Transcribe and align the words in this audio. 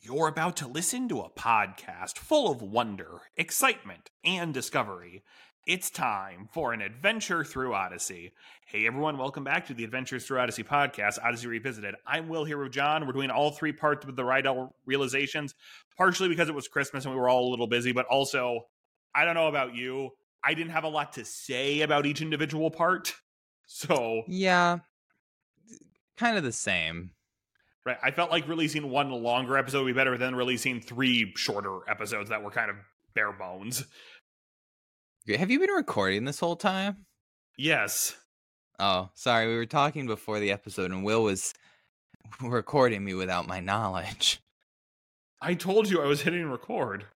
You're 0.00 0.28
about 0.28 0.56
to 0.56 0.66
listen 0.66 1.08
to 1.08 1.20
a 1.20 1.30
podcast 1.30 2.18
full 2.18 2.50
of 2.50 2.62
wonder, 2.62 3.20
excitement, 3.36 4.10
and 4.24 4.52
discovery. 4.54 5.22
It's 5.66 5.90
time 5.90 6.48
for 6.52 6.72
an 6.72 6.80
adventure 6.80 7.44
through 7.44 7.74
Odyssey. 7.74 8.32
Hey 8.66 8.86
everyone, 8.86 9.18
welcome 9.18 9.44
back 9.44 9.66
to 9.66 9.74
the 9.74 9.84
Adventures 9.84 10.26
Through 10.26 10.40
Odyssey 10.40 10.64
podcast, 10.64 11.22
Odyssey 11.22 11.46
Revisited. 11.46 11.94
I'm 12.06 12.28
Will 12.28 12.44
here 12.44 12.58
with 12.58 12.72
John. 12.72 13.06
We're 13.06 13.12
doing 13.12 13.30
all 13.30 13.50
three 13.50 13.72
parts 13.72 14.06
of 14.06 14.16
the 14.16 14.22
Rydell 14.22 14.70
realizations, 14.86 15.54
partially 15.96 16.28
because 16.28 16.48
it 16.48 16.54
was 16.54 16.68
Christmas 16.68 17.04
and 17.04 17.14
we 17.14 17.20
were 17.20 17.28
all 17.28 17.48
a 17.48 17.50
little 17.50 17.68
busy, 17.68 17.92
but 17.92 18.06
also, 18.06 18.62
I 19.14 19.24
don't 19.24 19.34
know 19.34 19.48
about 19.48 19.74
you, 19.74 20.10
I 20.42 20.54
didn't 20.54 20.72
have 20.72 20.84
a 20.84 20.88
lot 20.88 21.12
to 21.14 21.24
say 21.24 21.82
about 21.82 22.06
each 22.06 22.22
individual 22.22 22.70
part. 22.70 23.14
So, 23.74 24.24
Yeah. 24.28 24.80
Kind 26.18 26.36
of 26.36 26.42
the 26.42 26.52
same. 26.52 27.12
Right. 27.84 27.96
I 28.02 28.12
felt 28.12 28.30
like 28.30 28.46
releasing 28.46 28.90
one 28.90 29.10
longer 29.10 29.58
episode 29.58 29.84
would 29.84 29.92
be 29.92 29.98
better 29.98 30.16
than 30.16 30.36
releasing 30.36 30.80
three 30.80 31.32
shorter 31.36 31.78
episodes 31.88 32.30
that 32.30 32.42
were 32.42 32.50
kind 32.50 32.70
of 32.70 32.76
bare 33.14 33.32
bones. 33.32 33.84
Have 35.28 35.50
you 35.50 35.58
been 35.58 35.70
recording 35.70 36.24
this 36.24 36.40
whole 36.40 36.56
time? 36.56 37.06
Yes. 37.58 38.16
Oh, 38.78 39.10
sorry. 39.14 39.48
We 39.48 39.56
were 39.56 39.66
talking 39.66 40.06
before 40.06 40.38
the 40.38 40.52
episode 40.52 40.90
and 40.92 41.04
Will 41.04 41.24
was 41.24 41.54
recording 42.40 43.04
me 43.04 43.14
without 43.14 43.48
my 43.48 43.60
knowledge. 43.60 44.40
I 45.40 45.54
told 45.54 45.90
you 45.90 46.00
I 46.00 46.06
was 46.06 46.22
hitting 46.22 46.48
record. 46.48 47.06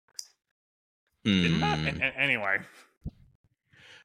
Didn't 1.25 1.63
I? 1.63 1.77
Hmm. 1.77 2.03
Anyway. 2.17 2.59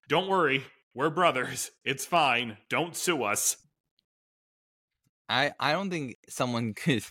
Don't 0.07 0.27
worry. 0.27 0.63
We're 0.93 1.09
brothers. 1.09 1.71
It's 1.85 2.05
fine. 2.05 2.57
Don't 2.69 2.95
sue 2.95 3.23
us. 3.23 3.57
I 5.31 5.53
I 5.59 5.71
don't 5.71 5.89
think 5.89 6.17
someone 6.29 6.73
could 6.75 7.03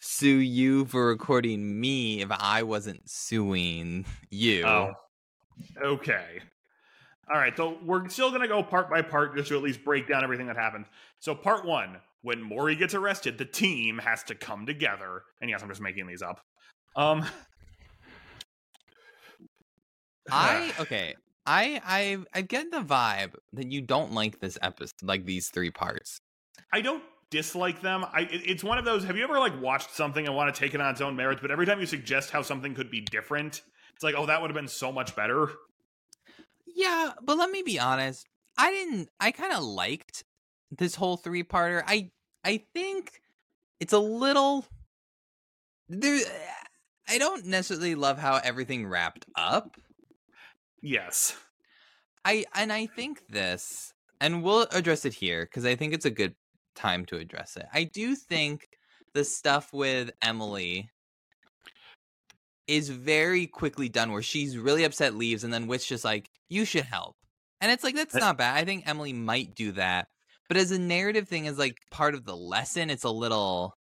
sue 0.00 0.38
you 0.38 0.84
for 0.86 1.06
recording 1.08 1.80
me 1.80 2.22
if 2.22 2.30
I 2.30 2.62
wasn't 2.62 3.08
suing 3.08 4.06
you. 4.30 4.64
Oh. 4.64 4.94
Okay. 5.82 6.40
All 7.32 7.38
right. 7.38 7.56
So 7.56 7.78
we're 7.84 8.08
still 8.08 8.30
going 8.30 8.42
to 8.42 8.48
go 8.48 8.62
part 8.62 8.88
by 8.88 9.02
part 9.02 9.36
just 9.36 9.48
to 9.48 9.56
at 9.56 9.62
least 9.62 9.84
break 9.84 10.08
down 10.08 10.24
everything 10.24 10.46
that 10.46 10.56
happened. 10.56 10.86
So, 11.18 11.34
part 11.34 11.64
one 11.64 11.98
when 12.22 12.42
Maury 12.42 12.74
gets 12.74 12.94
arrested, 12.94 13.38
the 13.38 13.44
team 13.44 13.98
has 13.98 14.22
to 14.24 14.34
come 14.34 14.66
together. 14.66 15.22
And 15.40 15.50
yes, 15.50 15.62
I'm 15.62 15.68
just 15.68 15.80
making 15.80 16.06
these 16.06 16.22
up. 16.22 16.40
Um, 16.96 17.24
I 20.30 20.72
okay. 20.80 21.16
I 21.46 21.80
I 21.84 22.18
I 22.34 22.42
get 22.42 22.70
the 22.70 22.80
vibe 22.80 23.34
that 23.54 23.72
you 23.72 23.80
don't 23.80 24.12
like 24.12 24.40
this 24.40 24.58
episode, 24.62 25.02
like 25.02 25.24
these 25.24 25.48
three 25.48 25.70
parts. 25.70 26.20
I 26.72 26.80
don't 26.80 27.02
dislike 27.30 27.80
them. 27.82 28.04
I 28.12 28.22
it- 28.22 28.48
it's 28.50 28.64
one 28.64 28.78
of 28.78 28.84
those. 28.84 29.04
Have 29.04 29.16
you 29.16 29.24
ever 29.24 29.38
like 29.38 29.60
watched 29.60 29.90
something 29.94 30.26
and 30.26 30.34
want 30.34 30.54
to 30.54 30.58
take 30.58 30.74
it 30.74 30.80
on 30.80 30.90
its 30.90 31.00
own 31.00 31.16
merits, 31.16 31.40
but 31.42 31.50
every 31.50 31.66
time 31.66 31.80
you 31.80 31.86
suggest 31.86 32.30
how 32.30 32.42
something 32.42 32.74
could 32.74 32.90
be 32.90 33.00
different, 33.00 33.62
it's 33.94 34.02
like, 34.04 34.14
oh, 34.16 34.26
that 34.26 34.40
would 34.40 34.50
have 34.50 34.56
been 34.56 34.68
so 34.68 34.92
much 34.92 35.14
better. 35.16 35.50
Yeah, 36.66 37.12
but 37.22 37.36
let 37.38 37.50
me 37.50 37.62
be 37.62 37.78
honest. 37.78 38.26
I 38.56 38.70
didn't. 38.70 39.08
I 39.20 39.30
kind 39.32 39.52
of 39.52 39.62
liked 39.62 40.24
this 40.70 40.94
whole 40.94 41.16
three 41.16 41.42
parter. 41.42 41.82
I 41.86 42.10
I 42.44 42.64
think 42.74 43.20
it's 43.80 43.92
a 43.92 43.98
little 43.98 44.64
there. 45.88 46.20
I 47.08 47.18
don't 47.18 47.46
necessarily 47.46 47.94
love 47.94 48.18
how 48.18 48.36
everything 48.36 48.86
wrapped 48.86 49.26
up. 49.34 49.76
Yes. 50.82 51.36
I 52.24 52.44
and 52.54 52.72
I 52.72 52.86
think 52.86 53.22
this, 53.28 53.94
and 54.20 54.42
we'll 54.42 54.66
address 54.72 55.04
it 55.04 55.14
here 55.14 55.44
because 55.46 55.64
I 55.64 55.74
think 55.74 55.94
it's 55.94 56.04
a 56.04 56.10
good 56.10 56.34
time 56.78 57.04
to 57.06 57.16
address 57.16 57.56
it. 57.56 57.66
I 57.72 57.84
do 57.84 58.14
think 58.14 58.68
the 59.14 59.24
stuff 59.24 59.72
with 59.72 60.10
Emily 60.22 60.90
is 62.66 62.88
very 62.88 63.46
quickly 63.46 63.88
done, 63.88 64.12
where 64.12 64.22
she's 64.22 64.56
really 64.56 64.84
upset, 64.84 65.14
leaves, 65.14 65.42
and 65.44 65.52
then 65.52 65.66
Witch 65.66 65.88
just 65.88 66.04
like, 66.04 66.28
"You 66.48 66.64
should 66.64 66.84
help," 66.84 67.16
and 67.60 67.72
it's 67.72 67.82
like 67.82 67.96
that's 67.96 68.14
not 68.14 68.38
bad. 68.38 68.58
I 68.58 68.64
think 68.64 68.86
Emily 68.86 69.12
might 69.12 69.54
do 69.54 69.72
that, 69.72 70.08
but 70.48 70.56
as 70.56 70.70
a 70.70 70.78
narrative 70.78 71.28
thing, 71.28 71.48
as 71.48 71.58
like 71.58 71.76
part 71.90 72.14
of 72.14 72.24
the 72.24 72.36
lesson, 72.36 72.90
it's 72.90 73.04
a 73.04 73.10
little. 73.10 73.74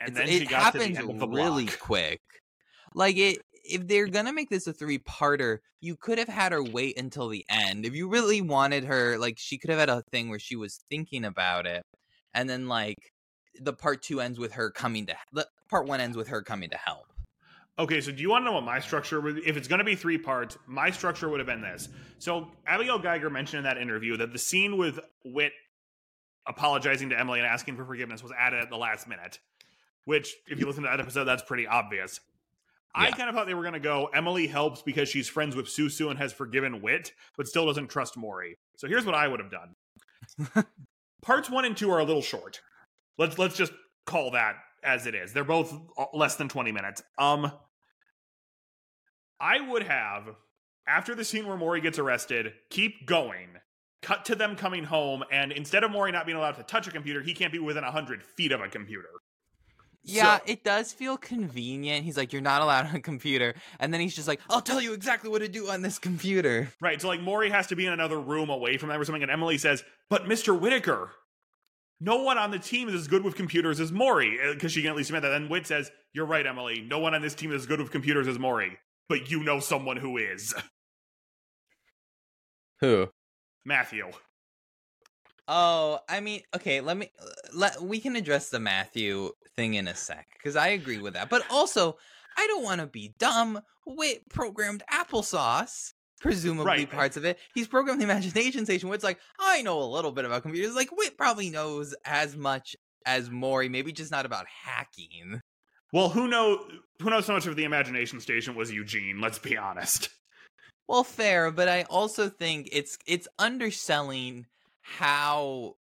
And 0.00 0.14
then 0.14 0.28
she 0.28 0.42
it 0.42 0.48
the 0.48 0.56
happens 0.56 0.98
of 0.98 1.18
the 1.18 1.28
really 1.28 1.66
quick. 1.66 2.20
Like 2.94 3.16
it, 3.16 3.38
if 3.64 3.86
they're 3.86 4.06
gonna 4.06 4.32
make 4.32 4.48
this 4.50 4.66
a 4.66 4.72
three-parter, 4.72 5.58
you 5.80 5.96
could 5.96 6.18
have 6.18 6.28
had 6.28 6.52
her 6.52 6.62
wait 6.62 6.98
until 6.98 7.28
the 7.28 7.44
end. 7.48 7.84
If 7.84 7.94
you 7.94 8.08
really 8.08 8.40
wanted 8.40 8.84
her, 8.84 9.18
like 9.18 9.38
she 9.38 9.58
could 9.58 9.70
have 9.70 9.78
had 9.80 9.90
a 9.90 10.02
thing 10.10 10.28
where 10.28 10.38
she 10.38 10.56
was 10.56 10.84
thinking 10.90 11.24
about 11.24 11.66
it, 11.66 11.84
and 12.38 12.48
then 12.48 12.68
like 12.68 13.12
the 13.60 13.72
part 13.72 14.00
two 14.00 14.20
ends 14.20 14.38
with 14.38 14.52
her 14.52 14.70
coming 14.70 15.06
to. 15.06 15.16
The 15.32 15.48
part 15.68 15.88
one 15.88 16.00
ends 16.00 16.16
with 16.16 16.28
her 16.28 16.40
coming 16.40 16.70
to 16.70 16.76
help. 16.76 17.12
Okay, 17.80 18.00
so 18.00 18.12
do 18.12 18.22
you 18.22 18.30
want 18.30 18.42
to 18.42 18.46
know 18.46 18.52
what 18.52 18.64
my 18.64 18.78
structure 18.78 19.20
would? 19.20 19.38
If 19.38 19.56
it's 19.56 19.66
going 19.66 19.80
to 19.80 19.84
be 19.84 19.96
three 19.96 20.18
parts, 20.18 20.56
my 20.66 20.90
structure 20.90 21.28
would 21.28 21.40
have 21.40 21.48
been 21.48 21.60
this. 21.60 21.88
So 22.18 22.48
Abigail 22.66 23.00
Geiger 23.00 23.28
mentioned 23.28 23.58
in 23.58 23.64
that 23.64 23.76
interview 23.76 24.16
that 24.18 24.32
the 24.32 24.38
scene 24.38 24.76
with 24.76 25.00
Whit 25.24 25.52
apologizing 26.46 27.10
to 27.10 27.18
Emily 27.18 27.40
and 27.40 27.46
asking 27.46 27.76
for 27.76 27.84
forgiveness 27.84 28.22
was 28.22 28.32
added 28.38 28.60
at 28.60 28.70
the 28.70 28.76
last 28.76 29.08
minute. 29.08 29.40
Which, 30.04 30.34
if 30.46 30.60
you 30.60 30.66
listen 30.66 30.84
to 30.84 30.88
that 30.90 31.00
episode, 31.00 31.24
that's 31.24 31.42
pretty 31.42 31.66
obvious. 31.66 32.20
I 32.94 33.10
kind 33.10 33.28
of 33.28 33.34
thought 33.34 33.46
they 33.46 33.54
were 33.54 33.62
going 33.62 33.74
to 33.74 33.80
go. 33.80 34.06
Emily 34.14 34.46
helps 34.46 34.80
because 34.80 35.08
she's 35.08 35.28
friends 35.28 35.54
with 35.54 35.66
Susu 35.66 36.08
and 36.08 36.18
has 36.18 36.32
forgiven 36.32 36.80
Whit, 36.80 37.12
but 37.36 37.46
still 37.46 37.66
doesn't 37.66 37.88
trust 37.88 38.16
Maury. 38.16 38.56
So 38.76 38.88
here's 38.88 39.04
what 39.04 39.14
I 39.14 39.28
would 39.28 39.40
have 39.40 39.50
done. 39.50 40.64
Parts 41.28 41.50
one 41.50 41.66
and 41.66 41.76
two 41.76 41.90
are 41.90 41.98
a 41.98 42.04
little 42.04 42.22
short. 42.22 42.62
Let's 43.18 43.36
let's 43.36 43.54
just 43.54 43.74
call 44.06 44.30
that 44.30 44.54
as 44.82 45.04
it 45.04 45.14
is. 45.14 45.34
They're 45.34 45.44
both 45.44 45.74
less 46.14 46.36
than 46.36 46.48
twenty 46.48 46.72
minutes. 46.72 47.02
Um, 47.18 47.52
I 49.38 49.60
would 49.60 49.82
have 49.82 50.30
after 50.86 51.14
the 51.14 51.26
scene 51.26 51.46
where 51.46 51.58
Maury 51.58 51.82
gets 51.82 51.98
arrested, 51.98 52.54
keep 52.70 53.06
going. 53.06 53.48
Cut 54.00 54.24
to 54.24 54.36
them 54.36 54.56
coming 54.56 54.84
home, 54.84 55.22
and 55.30 55.52
instead 55.52 55.84
of 55.84 55.90
Maury 55.90 56.12
not 56.12 56.24
being 56.24 56.38
allowed 56.38 56.52
to 56.52 56.62
touch 56.62 56.88
a 56.88 56.90
computer, 56.90 57.20
he 57.20 57.34
can't 57.34 57.52
be 57.52 57.58
within 57.58 57.84
hundred 57.84 58.22
feet 58.22 58.50
of 58.50 58.62
a 58.62 58.68
computer. 58.68 59.10
Yeah, 60.08 60.38
So- 60.38 60.44
it 60.46 60.64
does 60.64 60.92
feel 60.92 61.16
convenient. 61.16 62.04
He's 62.04 62.16
like, 62.16 62.32
"You're 62.32 62.42
not 62.42 62.62
allowed 62.62 62.86
on 62.86 62.96
a 62.96 63.00
computer," 63.00 63.54
and 63.78 63.92
then 63.92 64.00
he's 64.00 64.14
just 64.16 64.26
like, 64.26 64.40
"I'll 64.48 64.62
tell 64.62 64.80
you 64.80 64.92
exactly 64.94 65.28
what 65.30 65.40
to 65.40 65.48
do 65.48 65.68
on 65.68 65.82
this 65.82 65.98
computer." 65.98 66.72
Right. 66.80 67.00
So 67.00 67.08
like 67.08 67.20
Maury 67.20 67.50
has 67.50 67.66
to 67.68 67.76
be 67.76 67.86
in 67.86 67.92
another 67.92 68.18
room 68.20 68.48
away 68.50 68.76
from 68.78 68.88
them 68.88 69.00
or 69.00 69.04
something, 69.04 69.22
and 69.22 69.30
Emily 69.30 69.58
says, 69.58 69.84
"But 70.08 70.24
Mr. 70.24 70.58
Whittaker, 70.58 71.12
no 72.00 72.22
one 72.22 72.38
on 72.38 72.50
the 72.50 72.58
team 72.58 72.88
is 72.88 72.94
as 72.94 73.06
good 73.08 73.22
with 73.22 73.34
computers 73.36 73.80
as 73.80 73.92
Maury," 73.92 74.38
uh, 74.40 74.54
because 74.54 74.72
she 74.72 74.80
can 74.82 74.90
at 74.90 74.96
least 74.96 75.10
admit 75.10 75.22
that. 75.22 75.30
Then 75.30 75.48
Whit 75.48 75.66
says, 75.66 75.90
"You're 76.14 76.26
right, 76.26 76.46
Emily. 76.46 76.80
No 76.80 76.98
one 76.98 77.14
on 77.14 77.22
this 77.22 77.34
team 77.34 77.52
is 77.52 77.62
as 77.62 77.66
good 77.66 77.80
with 77.80 77.90
computers 77.90 78.26
as 78.26 78.38
Maury, 78.38 78.78
but 79.08 79.30
you 79.30 79.42
know 79.42 79.60
someone 79.60 79.98
who 79.98 80.16
is." 80.16 80.54
Who? 82.80 83.08
Matthew. 83.64 84.10
Oh, 85.50 85.98
I 86.08 86.20
mean, 86.20 86.42
okay, 86.54 86.80
let 86.82 86.96
me 86.96 87.10
let 87.54 87.80
we 87.82 88.00
can 88.00 88.16
address 88.16 88.50
the 88.50 88.60
Matthew 88.60 89.30
thing 89.56 89.74
in 89.74 89.88
a 89.88 89.94
sec 89.94 90.26
cuz 90.42 90.56
I 90.56 90.68
agree 90.68 90.98
with 90.98 91.14
that. 91.14 91.30
But 91.30 91.42
also, 91.50 91.96
I 92.36 92.46
don't 92.46 92.62
want 92.62 92.80
to 92.82 92.86
be 92.86 93.14
dumb. 93.18 93.60
Whit 93.86 94.28
programmed 94.28 94.82
applesauce, 94.92 95.94
presumably 96.20 96.66
Right. 96.66 96.90
parts 96.90 97.16
of 97.16 97.24
it. 97.24 97.38
He's 97.54 97.66
programmed 97.66 98.00
the 98.00 98.04
imagination 98.04 98.66
station 98.66 98.90
where 98.90 98.94
it's 98.94 99.04
like, 99.04 99.18
I 99.38 99.62
know 99.62 99.80
a 99.80 99.84
little 99.84 100.12
bit 100.12 100.26
about 100.26 100.42
computers. 100.42 100.74
Like 100.74 100.90
Whit 100.92 101.16
probably 101.16 101.48
knows 101.48 101.94
as 102.04 102.36
much 102.36 102.76
as 103.06 103.30
Maury, 103.30 103.70
maybe 103.70 103.90
just 103.90 104.10
not 104.10 104.26
about 104.26 104.46
hacking. 104.46 105.40
Well, 105.94 106.10
who 106.10 106.28
know 106.28 106.68
who 107.00 107.08
knows 107.08 107.24
so 107.24 107.32
much 107.32 107.46
of 107.46 107.56
the 107.56 107.64
imagination 107.64 108.20
station 108.20 108.54
was 108.54 108.70
Eugene, 108.70 109.22
let's 109.22 109.38
be 109.38 109.56
honest. 109.56 110.10
Well, 110.86 111.04
fair, 111.04 111.50
but 111.50 111.68
I 111.68 111.82
also 111.84 112.28
think 112.28 112.68
it's 112.72 112.98
it's 113.06 113.28
underselling 113.38 114.46
how 114.96 115.76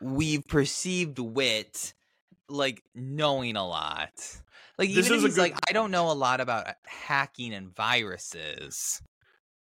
we've 0.00 0.46
perceived 0.46 1.18
Whit 1.18 1.92
like 2.48 2.82
knowing 2.94 3.56
a 3.56 3.66
lot. 3.66 4.12
Like 4.78 4.88
This 4.92 5.06
even 5.06 5.18
is 5.18 5.24
if 5.24 5.28
he's 5.28 5.34
good- 5.36 5.40
like, 5.42 5.70
I 5.70 5.72
don't 5.72 5.90
know 5.90 6.10
a 6.10 6.14
lot 6.14 6.40
about 6.40 6.66
hacking 6.84 7.54
and 7.54 7.74
viruses, 7.74 9.00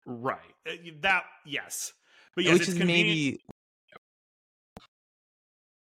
Right. 0.05 0.39
Uh, 0.69 0.73
That 1.01 1.25
yes. 1.45 1.93
But 2.35 2.45
yes, 2.45 2.53
which 2.55 2.63
it's 2.63 2.69
is 2.71 2.79
convenient. 2.79 3.07
maybe 3.09 3.41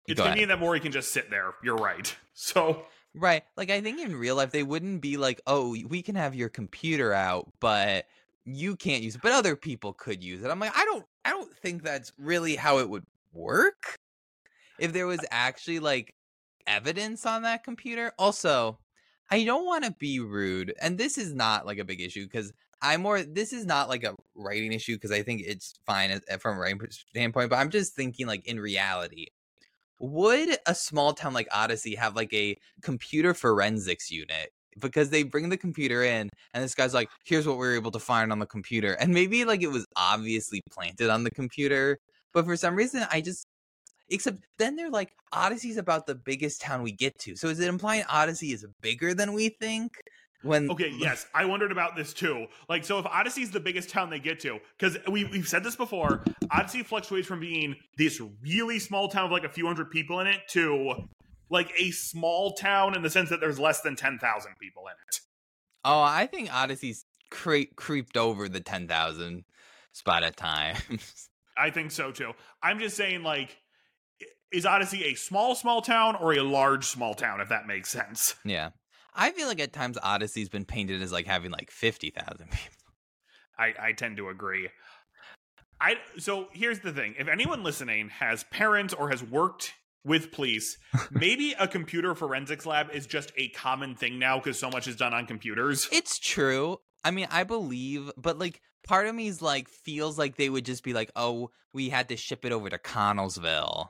it's 0.06 0.16
Go 0.16 0.22
ahead. 0.24 0.32
convenient 0.32 0.48
that 0.48 0.58
Maury 0.60 0.80
can 0.80 0.92
just 0.92 1.12
sit 1.12 1.30
there. 1.30 1.52
You're 1.62 1.76
right. 1.76 2.14
So 2.40 2.84
right. 3.16 3.42
Like 3.56 3.68
I 3.70 3.80
think 3.80 3.98
in 3.98 4.14
real 4.14 4.36
life 4.36 4.52
they 4.52 4.62
wouldn't 4.62 5.00
be 5.00 5.16
like, 5.16 5.40
oh, 5.48 5.76
we 5.88 6.02
can 6.02 6.14
have 6.14 6.36
your 6.36 6.48
computer 6.48 7.12
out, 7.12 7.50
but 7.58 8.06
you 8.54 8.76
can't 8.76 9.02
use 9.02 9.14
it, 9.14 9.22
but 9.22 9.32
other 9.32 9.56
people 9.56 9.92
could 9.92 10.22
use 10.22 10.42
it. 10.42 10.50
I'm 10.50 10.60
like, 10.60 10.76
I 10.76 10.84
don't, 10.84 11.04
I 11.24 11.30
don't 11.30 11.52
think 11.56 11.82
that's 11.82 12.12
really 12.18 12.56
how 12.56 12.78
it 12.78 12.88
would 12.88 13.04
work. 13.32 13.98
If 14.78 14.92
there 14.92 15.06
was 15.06 15.20
actually 15.30 15.80
like 15.80 16.14
evidence 16.68 17.26
on 17.26 17.42
that 17.42 17.64
computer. 17.64 18.12
Also, 18.18 18.78
I 19.30 19.44
don't 19.44 19.66
want 19.66 19.84
to 19.84 19.90
be 19.98 20.20
rude, 20.20 20.74
and 20.80 20.96
this 20.96 21.18
is 21.18 21.34
not 21.34 21.66
like 21.66 21.78
a 21.78 21.84
big 21.84 22.00
issue 22.00 22.24
because 22.24 22.52
I'm 22.80 23.02
more. 23.02 23.22
This 23.22 23.52
is 23.52 23.66
not 23.66 23.88
like 23.88 24.04
a 24.04 24.14
writing 24.36 24.72
issue 24.72 24.94
because 24.94 25.10
I 25.10 25.22
think 25.22 25.42
it's 25.44 25.74
fine 25.84 26.20
from 26.40 26.56
a 26.56 26.60
writing 26.60 26.80
standpoint. 26.90 27.50
But 27.50 27.56
I'm 27.56 27.70
just 27.70 27.94
thinking 27.94 28.26
like 28.26 28.46
in 28.46 28.60
reality, 28.60 29.26
would 29.98 30.56
a 30.66 30.74
small 30.74 31.12
town 31.14 31.34
like 31.34 31.48
Odyssey 31.52 31.96
have 31.96 32.14
like 32.14 32.32
a 32.32 32.56
computer 32.82 33.34
forensics 33.34 34.10
unit? 34.10 34.52
Because 34.80 35.10
they 35.10 35.22
bring 35.22 35.48
the 35.48 35.56
computer 35.56 36.02
in, 36.02 36.28
and 36.54 36.64
this 36.64 36.74
guy's 36.74 36.94
like, 36.94 37.08
"Here's 37.24 37.46
what 37.46 37.58
we 37.58 37.66
were 37.66 37.74
able 37.74 37.90
to 37.92 37.98
find 37.98 38.32
on 38.32 38.38
the 38.38 38.46
computer," 38.46 38.94
and 38.94 39.12
maybe 39.12 39.44
like 39.44 39.62
it 39.62 39.70
was 39.70 39.86
obviously 39.96 40.62
planted 40.70 41.10
on 41.10 41.24
the 41.24 41.30
computer, 41.30 41.98
but 42.32 42.44
for 42.44 42.56
some 42.56 42.76
reason, 42.76 43.04
I 43.10 43.20
just 43.20 43.46
except 44.10 44.38
then 44.58 44.76
they're 44.76 44.90
like, 44.90 45.12
Odyssey's 45.32 45.76
about 45.76 46.06
the 46.06 46.14
biggest 46.14 46.60
town 46.60 46.82
we 46.82 46.92
get 46.92 47.18
to. 47.20 47.36
So 47.36 47.48
is 47.48 47.60
it 47.60 47.68
implying 47.68 48.04
Odyssey 48.08 48.52
is 48.52 48.66
bigger 48.80 49.14
than 49.14 49.32
we 49.32 49.50
think? 49.50 49.92
When 50.42 50.70
Okay, 50.70 50.92
yes, 50.96 51.26
I 51.34 51.44
wondered 51.44 51.72
about 51.72 51.96
this 51.96 52.12
too. 52.12 52.46
Like, 52.68 52.84
so 52.84 53.00
if 53.00 53.06
Odyssey's 53.06 53.50
the 53.50 53.58
biggest 53.58 53.90
town 53.90 54.08
they 54.08 54.20
get 54.20 54.38
to, 54.40 54.60
because 54.78 54.96
we, 55.10 55.24
we've 55.24 55.48
said 55.48 55.64
this 55.64 55.74
before, 55.74 56.22
Odyssey 56.52 56.84
fluctuates 56.84 57.26
from 57.26 57.40
being 57.40 57.74
this 57.96 58.20
really 58.40 58.78
small 58.78 59.08
town 59.08 59.24
of 59.24 59.32
like 59.32 59.42
a 59.42 59.48
few 59.48 59.66
hundred 59.66 59.90
people 59.90 60.20
in 60.20 60.28
it 60.28 60.42
to 60.50 60.94
like 61.50 61.72
a 61.78 61.90
small 61.90 62.52
town 62.52 62.94
in 62.94 63.02
the 63.02 63.10
sense 63.10 63.30
that 63.30 63.40
there's 63.40 63.58
less 63.58 63.80
than 63.80 63.96
10,000 63.96 64.52
people 64.60 64.84
in 64.86 64.94
it. 65.08 65.20
Oh, 65.84 66.00
I 66.00 66.26
think 66.26 66.54
Odyssey's 66.54 67.04
cre- 67.30 67.72
creeped 67.76 68.16
over 68.16 68.48
the 68.48 68.60
10,000 68.60 69.44
spot 69.92 70.22
at 70.22 70.36
times. 70.36 71.28
I 71.56 71.70
think 71.70 71.90
so 71.90 72.12
too. 72.12 72.32
I'm 72.62 72.78
just 72.78 72.96
saying, 72.96 73.22
like, 73.22 73.56
is 74.52 74.64
Odyssey 74.64 75.04
a 75.04 75.14
small, 75.14 75.54
small 75.54 75.82
town 75.82 76.16
or 76.16 76.32
a 76.32 76.42
large, 76.42 76.84
small 76.84 77.14
town, 77.14 77.40
if 77.40 77.48
that 77.48 77.66
makes 77.66 77.90
sense? 77.90 78.34
yeah. 78.44 78.70
I 79.14 79.32
feel 79.32 79.48
like 79.48 79.60
at 79.60 79.72
times 79.72 79.98
Odyssey's 80.00 80.48
been 80.48 80.64
painted 80.64 81.02
as 81.02 81.10
like 81.10 81.26
having 81.26 81.50
like 81.50 81.70
50,000 81.72 82.50
people. 82.50 82.74
I, 83.58 83.74
I 83.80 83.92
tend 83.92 84.16
to 84.18 84.28
agree. 84.28 84.68
I 85.80 85.96
so 86.18 86.48
here's 86.52 86.80
the 86.80 86.92
thing: 86.92 87.14
if 87.18 87.28
anyone 87.28 87.62
listening 87.62 88.08
has 88.08 88.44
parents 88.44 88.94
or 88.94 89.10
has 89.10 89.22
worked 89.22 89.74
with 90.04 90.32
police, 90.32 90.78
maybe 91.10 91.54
a 91.58 91.68
computer 91.68 92.14
forensics 92.14 92.64
lab 92.66 92.90
is 92.92 93.06
just 93.06 93.32
a 93.36 93.48
common 93.50 93.94
thing 93.94 94.18
now 94.18 94.38
because 94.38 94.58
so 94.58 94.70
much 94.70 94.86
is 94.88 94.96
done 94.96 95.14
on 95.14 95.26
computers. 95.26 95.88
It's 95.92 96.18
true. 96.18 96.78
I 97.04 97.10
mean, 97.10 97.28
I 97.30 97.44
believe, 97.44 98.10
but 98.16 98.38
like 98.38 98.60
part 98.86 99.06
of 99.06 99.14
me's 99.14 99.40
like 99.42 99.68
feels 99.68 100.18
like 100.18 100.36
they 100.36 100.48
would 100.50 100.64
just 100.64 100.82
be 100.82 100.92
like, 100.92 101.10
"Oh, 101.16 101.50
we 101.72 101.88
had 101.90 102.08
to 102.08 102.16
ship 102.16 102.44
it 102.44 102.52
over 102.52 102.68
to 102.68 102.78
Connellsville 102.78 103.88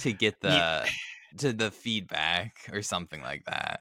to 0.00 0.12
get 0.12 0.40
the 0.40 0.48
Yeah. 0.48 0.84
to 1.38 1.52
the 1.52 1.70
feedback 1.70 2.56
or 2.72 2.82
something 2.82 3.22
like 3.22 3.44
that." 3.46 3.80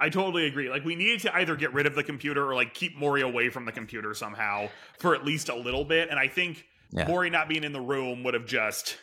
I 0.00 0.08
totally 0.08 0.46
agree. 0.46 0.70
Like 0.70 0.84
we 0.84 0.96
needed 0.96 1.20
to 1.20 1.36
either 1.36 1.56
get 1.56 1.74
rid 1.74 1.86
of 1.86 1.94
the 1.94 2.02
computer 2.02 2.48
or 2.48 2.54
like 2.54 2.72
keep 2.74 2.96
Maury 2.96 3.20
away 3.22 3.50
from 3.50 3.66
the 3.66 3.72
computer 3.72 4.14
somehow 4.14 4.70
for 4.98 5.14
at 5.14 5.24
least 5.24 5.48
a 5.50 5.54
little 5.54 5.84
bit. 5.84 6.08
And 6.08 6.18
I 6.18 6.26
think 6.26 6.64
Yeah. 6.90 7.06
Maury 7.06 7.28
not 7.30 7.48
being 7.48 7.64
in 7.64 7.72
the 7.72 7.80
room 7.82 8.24
would 8.24 8.32
have 8.34 8.46
just 8.46 8.96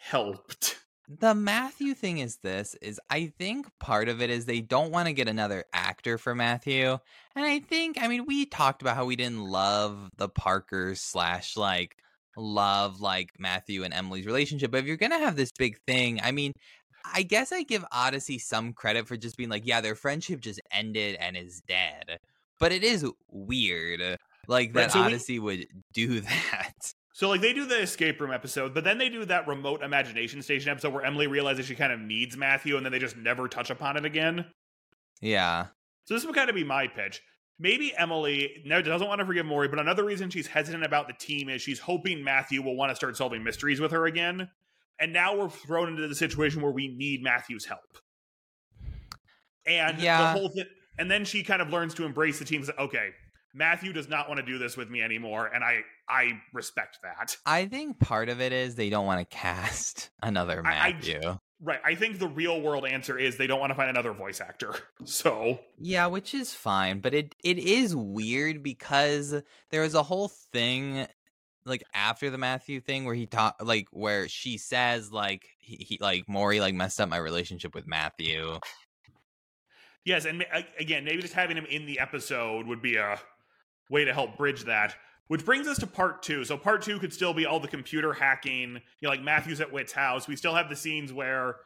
helped. 0.00 0.76
The 1.18 1.34
Matthew 1.34 1.94
thing 1.94 2.18
is 2.18 2.36
this 2.36 2.76
is 2.80 3.00
I 3.10 3.32
think 3.36 3.66
part 3.80 4.08
of 4.08 4.22
it 4.22 4.30
is 4.30 4.44
they 4.46 4.60
don't 4.60 4.92
want 4.92 5.08
to 5.08 5.12
get 5.12 5.26
another 5.26 5.64
actor 5.72 6.18
for 6.18 6.36
Matthew. 6.36 6.86
And 7.34 7.44
I 7.44 7.58
think 7.58 8.00
I 8.00 8.06
mean 8.06 8.26
we 8.26 8.46
talked 8.46 8.80
about 8.80 8.94
how 8.94 9.06
we 9.06 9.16
didn't 9.16 9.42
love 9.42 10.08
the 10.18 10.28
Parker 10.28 10.94
slash 10.94 11.56
like 11.56 11.96
love 12.36 13.00
like 13.00 13.30
Matthew 13.40 13.82
and 13.82 13.92
Emily's 13.92 14.24
relationship. 14.24 14.70
But 14.70 14.82
if 14.82 14.86
you're 14.86 14.96
gonna 14.96 15.18
have 15.18 15.34
this 15.34 15.50
big 15.58 15.80
thing, 15.84 16.20
I 16.22 16.30
mean 16.30 16.52
I 17.12 17.22
guess 17.24 17.50
I 17.50 17.64
give 17.64 17.84
Odyssey 17.90 18.38
some 18.38 18.72
credit 18.72 19.08
for 19.08 19.16
just 19.16 19.36
being 19.36 19.50
like, 19.50 19.66
yeah, 19.66 19.80
their 19.80 19.96
friendship 19.96 20.38
just 20.38 20.60
ended 20.70 21.16
and 21.18 21.36
is 21.36 21.60
dead. 21.66 22.20
But 22.60 22.70
it 22.70 22.84
is 22.84 23.04
weird, 23.28 24.16
like 24.46 24.68
Right, 24.68 24.74
that 24.84 24.92
so 24.92 25.00
we- 25.00 25.06
Odyssey 25.06 25.38
would 25.40 25.66
do 25.92 26.20
that. 26.52 26.92
So 27.20 27.28
like 27.28 27.42
they 27.42 27.52
do 27.52 27.66
the 27.66 27.82
escape 27.82 28.18
room 28.18 28.32
episode, 28.32 28.72
but 28.72 28.82
then 28.82 28.96
they 28.96 29.10
do 29.10 29.26
that 29.26 29.46
remote 29.46 29.82
imagination 29.82 30.40
station 30.40 30.70
episode 30.70 30.94
where 30.94 31.04
Emily 31.04 31.26
realizes 31.26 31.66
she 31.66 31.74
kind 31.74 31.92
of 31.92 32.00
needs 32.00 32.34
Matthew 32.34 32.78
and 32.78 32.86
then 32.86 32.92
they 32.92 32.98
just 32.98 33.14
never 33.18 33.46
touch 33.46 33.68
upon 33.68 33.98
it 33.98 34.06
again. 34.06 34.46
Yeah. 35.20 35.66
So 36.06 36.14
this 36.14 36.24
would 36.24 36.34
kind 36.34 36.48
of 36.48 36.56
be 36.56 36.64
my 36.64 36.86
pitch. 36.88 37.20
Maybe 37.58 37.92
Emily 37.94 38.64
doesn't 38.66 39.06
want 39.06 39.18
to 39.18 39.26
forgive 39.26 39.44
Maury, 39.44 39.68
but 39.68 39.78
another 39.78 40.02
reason 40.02 40.30
she's 40.30 40.46
hesitant 40.46 40.82
about 40.82 41.08
the 41.08 41.12
team 41.12 41.50
is 41.50 41.60
she's 41.60 41.78
hoping 41.78 42.24
Matthew 42.24 42.62
will 42.62 42.74
want 42.74 42.88
to 42.88 42.96
start 42.96 43.18
solving 43.18 43.44
mysteries 43.44 43.82
with 43.82 43.90
her 43.92 44.06
again. 44.06 44.48
And 44.98 45.12
now 45.12 45.36
we're 45.36 45.50
thrown 45.50 45.90
into 45.90 46.08
the 46.08 46.14
situation 46.14 46.62
where 46.62 46.72
we 46.72 46.88
need 46.88 47.22
Matthew's 47.22 47.66
help. 47.66 47.98
And 49.66 50.00
Yeah. 50.00 50.32
the 50.32 50.40
whole 50.40 50.48
thing, 50.48 50.64
and 50.96 51.10
then 51.10 51.26
she 51.26 51.42
kind 51.42 51.60
of 51.60 51.68
learns 51.68 51.92
to 51.96 52.06
embrace 52.06 52.38
the 52.38 52.46
team. 52.46 52.64
Okay, 52.78 53.10
Matthew 53.52 53.92
does 53.92 54.08
not 54.08 54.28
want 54.28 54.38
to 54.38 54.46
do 54.46 54.58
this 54.58 54.76
with 54.76 54.90
me 54.90 55.02
anymore, 55.02 55.46
and 55.52 55.62
I 55.64 55.80
I 56.08 56.40
respect 56.52 56.98
that. 57.02 57.36
I 57.46 57.66
think 57.66 57.98
part 57.98 58.28
of 58.28 58.40
it 58.40 58.52
is 58.52 58.74
they 58.76 58.90
don't 58.90 59.06
want 59.06 59.20
to 59.28 59.36
cast 59.36 60.10
another 60.22 60.62
I- 60.64 60.70
I- 60.88 60.92
Matthew. 60.92 61.38
Right. 61.62 61.80
I 61.84 61.94
think 61.94 62.18
the 62.18 62.26
real 62.28 62.58
world 62.62 62.86
answer 62.86 63.18
is 63.18 63.36
they 63.36 63.46
don't 63.46 63.60
want 63.60 63.68
to 63.70 63.74
find 63.74 63.90
another 63.90 64.12
voice 64.14 64.40
actor. 64.40 64.74
So 65.04 65.60
yeah, 65.78 66.06
which 66.06 66.32
is 66.34 66.54
fine, 66.54 67.00
but 67.00 67.12
it 67.14 67.34
it 67.44 67.58
is 67.58 67.94
weird 67.94 68.62
because 68.62 69.42
there 69.70 69.82
was 69.82 69.94
a 69.94 70.02
whole 70.02 70.28
thing 70.28 71.06
like 71.66 71.82
after 71.92 72.30
the 72.30 72.38
Matthew 72.38 72.80
thing 72.80 73.04
where 73.04 73.14
he 73.14 73.26
taught 73.26 73.62
like 73.66 73.88
where 73.90 74.26
she 74.28 74.56
says 74.56 75.12
like 75.12 75.48
he, 75.58 75.76
he 75.76 75.98
like 76.00 76.26
Maury 76.28 76.60
like 76.60 76.74
messed 76.74 76.98
up 77.00 77.10
my 77.10 77.18
relationship 77.18 77.74
with 77.74 77.86
Matthew. 77.86 78.58
yes, 80.04 80.24
and 80.24 80.44
again, 80.78 81.04
maybe 81.04 81.20
just 81.22 81.34
having 81.34 81.56
him 81.56 81.66
in 81.66 81.84
the 81.86 81.98
episode 81.98 82.66
would 82.66 82.80
be 82.82 82.96
a 82.96 83.18
way 83.90 84.04
to 84.04 84.14
help 84.14 84.38
bridge 84.38 84.64
that. 84.64 84.94
Which 85.28 85.44
brings 85.44 85.68
us 85.68 85.78
to 85.78 85.86
part 85.86 86.22
two. 86.22 86.44
So 86.44 86.56
part 86.56 86.82
two 86.82 86.98
could 86.98 87.12
still 87.12 87.34
be 87.34 87.46
all 87.46 87.60
the 87.60 87.68
computer 87.68 88.12
hacking, 88.12 88.72
you 88.74 88.80
know, 89.02 89.10
like 89.10 89.22
Matthew's 89.22 89.60
at 89.60 89.72
Whit's 89.72 89.92
house. 89.92 90.26
We 90.26 90.34
still 90.34 90.54
have 90.54 90.68
the 90.68 90.74
scenes 90.74 91.12
where 91.12 91.56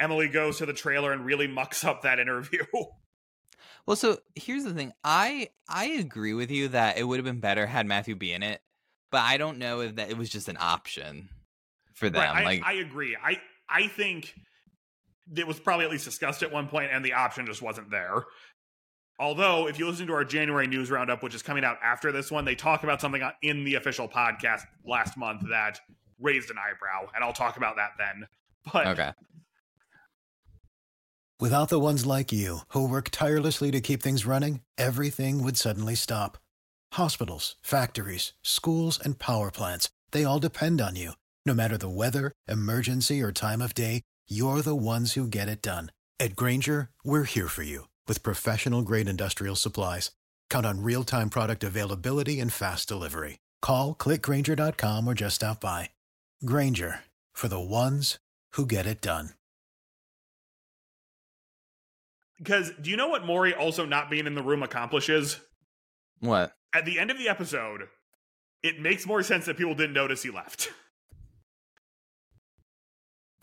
Emily 0.00 0.28
goes 0.28 0.58
to 0.58 0.66
the 0.66 0.72
trailer 0.72 1.12
and 1.12 1.24
really 1.24 1.46
mucks 1.46 1.84
up 1.84 2.02
that 2.02 2.18
interview. 2.18 2.64
Well, 3.86 3.96
so 3.96 4.18
here's 4.36 4.64
the 4.64 4.74
thing. 4.74 4.92
I 5.02 5.48
I 5.68 5.86
agree 5.86 6.34
with 6.34 6.50
you 6.50 6.68
that 6.68 6.98
it 6.98 7.04
would 7.04 7.16
have 7.16 7.24
been 7.24 7.40
better 7.40 7.66
had 7.66 7.86
Matthew 7.86 8.14
be 8.14 8.32
in 8.32 8.42
it, 8.42 8.60
but 9.10 9.22
I 9.22 9.38
don't 9.38 9.58
know 9.58 9.80
if 9.80 9.96
that 9.96 10.10
it 10.10 10.16
was 10.16 10.28
just 10.28 10.48
an 10.48 10.56
option 10.60 11.28
for 11.92 12.08
them. 12.08 12.22
right. 12.22 12.42
I, 12.42 12.44
like 12.44 12.62
I 12.64 12.74
agree. 12.74 13.16
I 13.20 13.40
I 13.68 13.88
think 13.88 14.34
it 15.36 15.46
was 15.46 15.58
probably 15.58 15.84
at 15.84 15.90
least 15.90 16.04
discussed 16.04 16.42
at 16.42 16.52
one 16.52 16.68
point, 16.68 16.90
and 16.92 17.04
the 17.04 17.14
option 17.14 17.46
just 17.46 17.62
wasn't 17.62 17.90
there. 17.90 18.24
Although, 19.18 19.68
if 19.68 19.78
you 19.78 19.86
listen 19.88 20.06
to 20.06 20.14
our 20.14 20.24
January 20.24 20.66
news 20.66 20.90
roundup, 20.90 21.22
which 21.22 21.34
is 21.34 21.42
coming 21.42 21.64
out 21.64 21.78
after 21.82 22.12
this 22.12 22.30
one, 22.30 22.44
they 22.44 22.54
talk 22.54 22.82
about 22.82 23.00
something 23.00 23.22
in 23.42 23.64
the 23.64 23.74
official 23.76 24.08
podcast 24.08 24.62
last 24.84 25.16
month 25.16 25.42
that 25.50 25.80
raised 26.18 26.50
an 26.50 26.56
eyebrow, 26.58 27.10
and 27.14 27.22
I'll 27.22 27.32
talk 27.32 27.56
about 27.56 27.76
that 27.76 27.92
then. 27.98 28.26
But 28.72 28.86
okay. 28.86 29.12
Without 31.40 31.68
the 31.68 31.80
ones 31.80 32.06
like 32.06 32.30
you, 32.30 32.60
who 32.68 32.88
work 32.88 33.08
tirelessly 33.10 33.72
to 33.72 33.80
keep 33.80 34.00
things 34.00 34.24
running, 34.24 34.60
everything 34.78 35.42
would 35.42 35.56
suddenly 35.56 35.96
stop. 35.96 36.38
Hospitals, 36.92 37.56
factories, 37.62 38.32
schools, 38.42 39.00
and 39.04 39.18
power 39.18 39.50
plants, 39.50 39.90
they 40.12 40.22
all 40.22 40.38
depend 40.38 40.80
on 40.80 40.94
you. 40.94 41.12
No 41.44 41.54
matter 41.54 41.76
the 41.76 41.88
weather, 41.88 42.30
emergency, 42.46 43.20
or 43.20 43.32
time 43.32 43.60
of 43.60 43.74
day, 43.74 44.02
you're 44.28 44.62
the 44.62 44.76
ones 44.76 45.14
who 45.14 45.26
get 45.26 45.48
it 45.48 45.60
done. 45.62 45.90
At 46.20 46.36
Grainger, 46.36 46.90
we're 47.02 47.24
here 47.24 47.48
for 47.48 47.64
you 47.64 47.86
with 48.06 48.22
professional 48.22 48.82
grade 48.82 49.08
industrial 49.08 49.56
supplies. 49.56 50.12
Count 50.50 50.64
on 50.66 50.82
real 50.82 51.02
time 51.04 51.28
product 51.30 51.64
availability 51.64 52.38
and 52.40 52.52
fast 52.52 52.88
delivery. 52.88 53.38
Call 53.60 53.94
clickgrainger.com 53.94 55.08
or 55.08 55.14
just 55.14 55.36
stop 55.36 55.60
by. 55.60 55.90
Grainger 56.44 57.00
for 57.32 57.48
the 57.48 57.60
ones 57.60 58.18
who 58.52 58.66
get 58.66 58.86
it 58.86 59.00
done. 59.00 59.30
because 62.38 62.72
do 62.80 62.90
you 62.90 62.96
know 62.96 63.06
what 63.08 63.24
Maury 63.24 63.54
also 63.54 63.84
not 63.84 64.10
being 64.10 64.26
in 64.26 64.34
the 64.34 64.42
room 64.42 64.62
accomplishes? 64.64 65.40
What? 66.18 66.52
At 66.74 66.84
the 66.84 66.98
end 66.98 67.10
of 67.12 67.18
the 67.18 67.28
episode, 67.28 67.82
it 68.64 68.80
makes 68.80 69.06
more 69.06 69.22
sense 69.22 69.46
that 69.46 69.56
people 69.56 69.74
didn't 69.76 69.92
notice 69.94 70.22
he 70.24 70.30
left. 70.30 70.70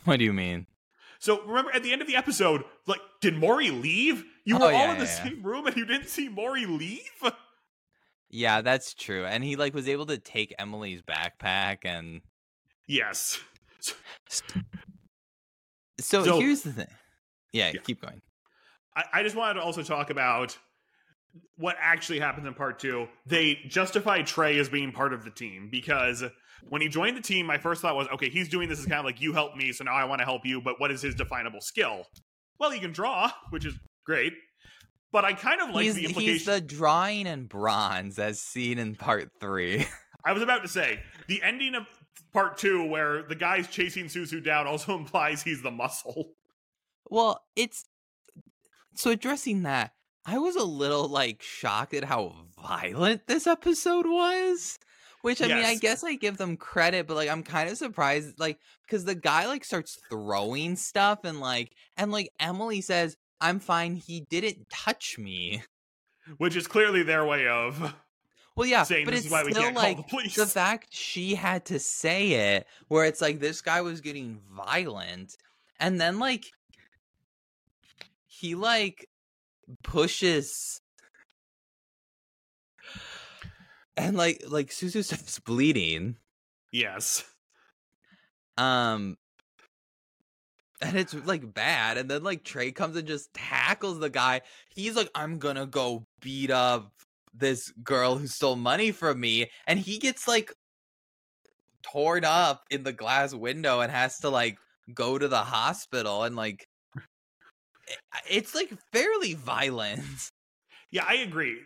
What 0.05 0.17
do 0.19 0.25
you 0.25 0.33
mean? 0.33 0.65
So 1.19 1.41
remember, 1.45 1.71
at 1.73 1.83
the 1.83 1.91
end 1.91 2.01
of 2.01 2.07
the 2.07 2.15
episode, 2.15 2.63
like, 2.87 3.01
did 3.21 3.35
Maury 3.35 3.69
leave? 3.69 4.23
You 4.49 4.55
Oh, 4.55 4.59
were 4.61 4.65
all 4.65 4.71
yeah, 4.71 4.91
in 4.93 4.97
the 4.97 5.05
yeah, 5.05 5.23
same 5.23 5.43
room 5.43 5.67
and 5.67 5.77
you 5.77 5.85
didn't 5.85 6.07
see 6.09 6.27
Maury 6.27 6.65
leave? 6.65 7.01
Yeah, 8.31 8.61
that's 8.61 8.93
true. 8.93 9.25
And 9.25 9.43
he 9.43 9.55
like 9.55 9.73
was 9.73 9.89
able 9.89 10.05
to 10.05 10.19
take 10.19 10.53
Emily's 10.59 11.01
backpack 11.01 11.77
and 11.83 12.21
Yes. 12.87 13.39
so, 15.99 16.23
So- 16.23 16.39
here's 16.39 16.61
the 16.61 16.71
thing. 16.73 16.87
Yeah, 17.51 17.71
Yeah. 17.73 17.81
keep 17.83 18.01
going. 18.01 18.21
I, 18.95 19.03
I 19.13 19.23
just 19.23 19.35
wanted 19.35 19.55
to 19.55 19.61
also 19.61 19.81
talk 19.83 20.09
about 20.11 20.57
what 21.57 21.75
actually 21.79 22.19
happens 22.19 22.45
in 22.47 22.53
part 22.53 22.79
two. 22.79 23.07
They 23.25 23.59
justify 23.67 24.21
Trey 24.21 24.57
as 24.59 24.69
being 24.69 24.91
part 24.91 25.13
of 25.13 25.23
the 25.23 25.31
team 25.31 25.69
because 25.71 26.23
when 26.67 26.81
he 26.81 26.87
joined 26.87 27.17
the 27.17 27.21
team, 27.21 27.45
my 27.45 27.57
first 27.57 27.81
thought 27.81 27.95
was, 27.95 28.07
okay, 28.13 28.29
he's 28.29 28.49
doing 28.49 28.69
this 28.69 28.79
as 28.79 28.85
kind 28.85 28.99
of 28.99 29.05
like 29.05 29.21
you 29.21 29.33
help 29.33 29.55
me, 29.55 29.71
so 29.71 29.83
now 29.83 29.93
I 29.93 30.03
want 30.05 30.19
to 30.19 30.25
help 30.25 30.45
you, 30.45 30.61
but 30.61 30.79
what 30.79 30.91
is 30.91 31.01
his 31.01 31.15
definable 31.15 31.61
skill? 31.61 32.03
Well, 32.59 32.71
he 32.71 32.79
can 32.79 32.91
draw, 32.91 33.31
which 33.51 33.65
is 33.65 33.73
great. 34.09 34.33
But 35.11 35.23
I 35.23 35.33
kind 35.33 35.61
of 35.61 35.69
like 35.69 35.85
he's, 35.85 35.95
the 35.95 36.07
he's 36.07 36.45
the 36.45 36.61
drawing 36.61 37.27
in 37.27 37.45
bronze 37.45 38.17
as 38.17 38.41
seen 38.41 38.79
in 38.79 38.95
part 38.95 39.29
three. 39.39 39.85
I 40.25 40.33
was 40.33 40.41
about 40.41 40.63
to 40.63 40.67
say 40.67 40.99
the 41.27 41.41
ending 41.43 41.75
of 41.75 41.83
part 42.33 42.57
two, 42.57 42.87
where 42.87 43.23
the 43.23 43.35
guy's 43.35 43.67
chasing 43.67 44.05
Suzu 44.05 44.43
down, 44.43 44.67
also 44.67 44.95
implies 44.97 45.43
he's 45.43 45.61
the 45.61 45.71
muscle. 45.71 46.31
Well, 47.09 47.43
it's 47.55 47.85
so 48.95 49.11
addressing 49.11 49.63
that. 49.63 49.91
I 50.25 50.37
was 50.37 50.55
a 50.55 50.63
little 50.63 51.07
like 51.07 51.41
shocked 51.41 51.93
at 51.93 52.03
how 52.03 52.35
violent 52.61 53.27
this 53.27 53.47
episode 53.47 54.05
was. 54.05 54.79
Which 55.21 55.41
I 55.41 55.47
mean, 55.47 55.65
I 55.65 55.75
guess 55.75 56.01
I 56.03 56.15
give 56.15 56.37
them 56.37 56.55
credit, 56.55 57.05
but 57.05 57.15
like 57.15 57.29
I'm 57.29 57.43
kind 57.43 57.69
of 57.69 57.77
surprised, 57.77 58.39
like 58.39 58.57
because 58.85 59.03
the 59.03 59.15
guy 59.15 59.47
like 59.47 59.65
starts 59.65 59.99
throwing 60.09 60.77
stuff 60.77 61.19
and 61.25 61.41
like 61.41 61.73
and 61.97 62.09
like 62.09 62.31
Emily 62.39 62.79
says, 62.79 63.17
"I'm 63.41 63.59
fine. 63.59 63.95
He 63.95 64.21
didn't 64.21 64.69
touch 64.69 65.17
me." 65.17 65.63
Which 66.37 66.55
is 66.55 66.67
clearly 66.67 67.01
their 67.03 67.25
way 67.25 67.47
of 67.47 67.95
Well, 68.55 68.67
yeah, 68.67 68.83
saying 68.83 69.05
but 69.05 69.11
this 69.11 69.21
it's 69.21 69.27
is 69.27 69.31
why 69.31 69.43
we 69.43 69.53
can't 69.53 69.75
like 69.75 69.95
call 69.97 70.03
the 70.03 70.09
police. 70.09 70.35
the 70.35 70.45
fact 70.45 70.87
she 70.93 71.35
had 71.35 71.65
to 71.65 71.79
say 71.79 72.55
it, 72.55 72.67
where 72.87 73.05
it's 73.05 73.21
like 73.21 73.39
this 73.39 73.61
guy 73.61 73.81
was 73.81 74.01
getting 74.01 74.41
violent, 74.51 75.35
and 75.79 75.99
then 75.99 76.19
like 76.19 76.45
he 78.27 78.55
like 78.55 79.07
pushes 79.83 80.81
and 83.97 84.15
like 84.15 84.43
like 84.47 84.69
Suzu 84.69 85.03
starts 85.03 85.39
bleeding. 85.45 86.17
yes. 86.71 87.23
Um 88.57 89.17
and 90.81 90.97
it's 90.97 91.13
like 91.25 91.53
bad. 91.53 91.97
And 91.97 92.09
then 92.09 92.23
like 92.23 92.43
Trey 92.43 92.71
comes 92.71 92.95
and 92.95 93.07
just 93.07 93.33
tackles 93.33 93.99
the 93.99 94.09
guy. 94.09 94.41
He's 94.69 94.95
like, 94.95 95.09
I'm 95.15 95.37
gonna 95.37 95.65
go 95.65 96.05
beat 96.21 96.51
up 96.51 96.91
this 97.33 97.71
girl 97.83 98.17
who 98.17 98.27
stole 98.27 98.55
money 98.55 98.91
from 98.91 99.19
me. 99.19 99.49
And 99.67 99.79
he 99.79 99.97
gets 99.97 100.27
like 100.27 100.53
torn 101.83 102.25
up 102.25 102.63
in 102.69 102.83
the 102.83 102.93
glass 102.93 103.33
window 103.33 103.81
and 103.81 103.91
has 103.91 104.19
to 104.19 104.29
like 104.29 104.57
go 104.93 105.17
to 105.17 105.27
the 105.27 105.37
hospital 105.37 106.23
and 106.23 106.35
like 106.35 106.67
eh, 107.87 108.19
it's 108.29 108.55
like 108.55 108.71
fairly 108.91 109.33
violent. 109.33 110.01
Yeah, 110.91 111.05
I 111.07 111.15
agree. 111.15 111.57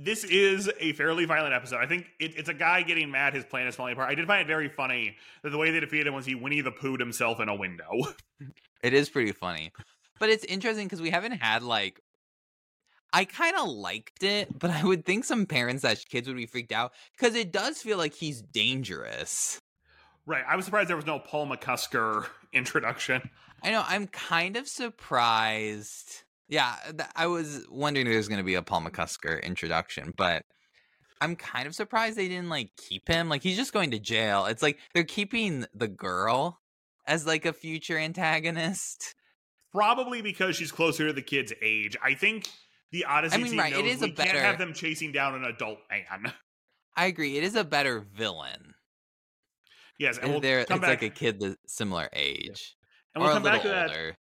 This, 0.00 0.22
is 0.22 0.70
a 0.78 0.92
fairly 0.92 1.24
violent 1.24 1.54
episode. 1.54 1.78
I 1.78 1.86
think 1.86 2.06
it, 2.20 2.36
it's 2.36 2.48
a 2.48 2.54
guy 2.54 2.82
getting 2.82 3.10
mad. 3.10 3.34
His 3.34 3.44
plan 3.44 3.66
is 3.66 3.74
falling 3.74 3.94
apart. 3.94 4.08
I 4.08 4.14
did 4.14 4.28
find 4.28 4.40
it 4.40 4.46
very 4.46 4.68
funny 4.68 5.16
that 5.42 5.50
the 5.50 5.58
way 5.58 5.72
they 5.72 5.80
defeated 5.80 6.06
him 6.06 6.14
was 6.14 6.24
he 6.24 6.36
Winnie 6.36 6.60
the 6.60 6.70
Poohed 6.70 7.00
himself 7.00 7.40
in 7.40 7.48
a 7.48 7.54
window. 7.54 7.90
It 8.80 8.94
is 8.94 9.08
pretty 9.08 9.32
funny. 9.32 9.72
But 10.20 10.30
it's 10.30 10.44
interesting 10.44 10.86
because 10.86 11.02
we 11.02 11.10
haven't 11.10 11.32
had 11.32 11.64
like 11.64 12.00
I 13.12 13.24
kind 13.24 13.56
of 13.56 13.68
liked 13.68 14.22
it, 14.22 14.56
but 14.56 14.70
I 14.70 14.84
would 14.84 15.04
think 15.04 15.24
some 15.24 15.46
parents 15.46 15.80
slash 15.80 16.04
kids 16.04 16.28
would 16.28 16.36
be 16.36 16.46
freaked 16.46 16.72
out 16.72 16.92
because 17.18 17.34
it 17.34 17.52
does 17.52 17.78
feel 17.78 17.98
like 17.98 18.14
he's 18.14 18.40
dangerous. 18.42 19.58
right. 20.26 20.44
I 20.46 20.56
was 20.56 20.64
surprised 20.64 20.88
there 20.88 20.96
was 20.96 21.06
no 21.06 21.18
Paul 21.18 21.48
McCusker 21.48 22.26
introduction. 22.52 23.30
I 23.62 23.70
know. 23.72 23.82
I'm 23.86 24.06
kind 24.06 24.56
of 24.56 24.68
surprised. 24.68 26.22
Yeah, 26.48 26.74
uh, 26.86 26.92
th- 26.92 27.10
I 27.14 27.26
was 27.26 27.66
wondering 27.70 28.06
if 28.06 28.12
there's 28.12 28.28
going 28.28 28.38
to 28.38 28.44
be 28.44 28.54
a 28.54 28.62
Paul 28.62 28.82
McCusker 28.82 29.42
introduction, 29.42 30.14
but 30.16 30.44
I'm 31.20 31.36
kind 31.36 31.66
of 31.66 31.74
surprised 31.74 32.16
they 32.16 32.28
didn't 32.28 32.48
like 32.48 32.70
keep 32.76 33.06
him. 33.08 33.28
Like 33.28 33.42
he's 33.42 33.56
just 33.56 33.72
going 33.72 33.90
to 33.90 33.98
jail. 33.98 34.46
It's 34.46 34.62
like 34.62 34.78
they're 34.94 35.04
keeping 35.04 35.66
the 35.74 35.88
girl 35.88 36.60
as 37.06 37.26
like 37.26 37.44
a 37.44 37.52
future 37.52 37.98
antagonist. 37.98 39.14
Probably 39.72 40.22
because 40.22 40.56
she's 40.56 40.72
closer 40.72 41.08
to 41.08 41.12
the 41.12 41.22
kid's 41.22 41.52
age. 41.60 41.96
I 42.02 42.14
think 42.14 42.48
the 42.92 43.04
Odyssey 43.04 43.34
I 43.34 43.38
mean, 43.38 43.50
team 43.50 43.60
right, 43.60 43.72
it 43.72 43.84
knows 43.84 43.94
is 43.96 44.02
a 44.02 44.06
we 44.06 44.12
can't 44.12 44.30
have 44.38 44.58
them 44.58 44.72
chasing 44.72 45.12
down 45.12 45.34
an 45.34 45.44
adult 45.44 45.78
man. 45.90 46.32
I 46.96 47.06
agree. 47.06 47.36
It 47.36 47.44
is 47.44 47.54
a 47.54 47.64
better 47.64 48.00
villain. 48.00 48.74
Yes, 49.98 50.18
and 50.18 50.30
we'll 50.30 50.40
they're 50.40 50.64
come 50.64 50.76
it's 50.78 50.86
back. 50.86 51.02
like 51.02 51.10
a 51.10 51.14
kid 51.14 51.40
the 51.40 51.56
similar 51.66 52.08
age 52.12 52.76
and 53.14 53.22
we'll 53.22 53.32
or 53.32 53.34
come 53.34 53.46
a 53.46 53.50
back 53.50 53.62
to 53.62 53.68
that. 53.68 53.90
older. 53.90 54.16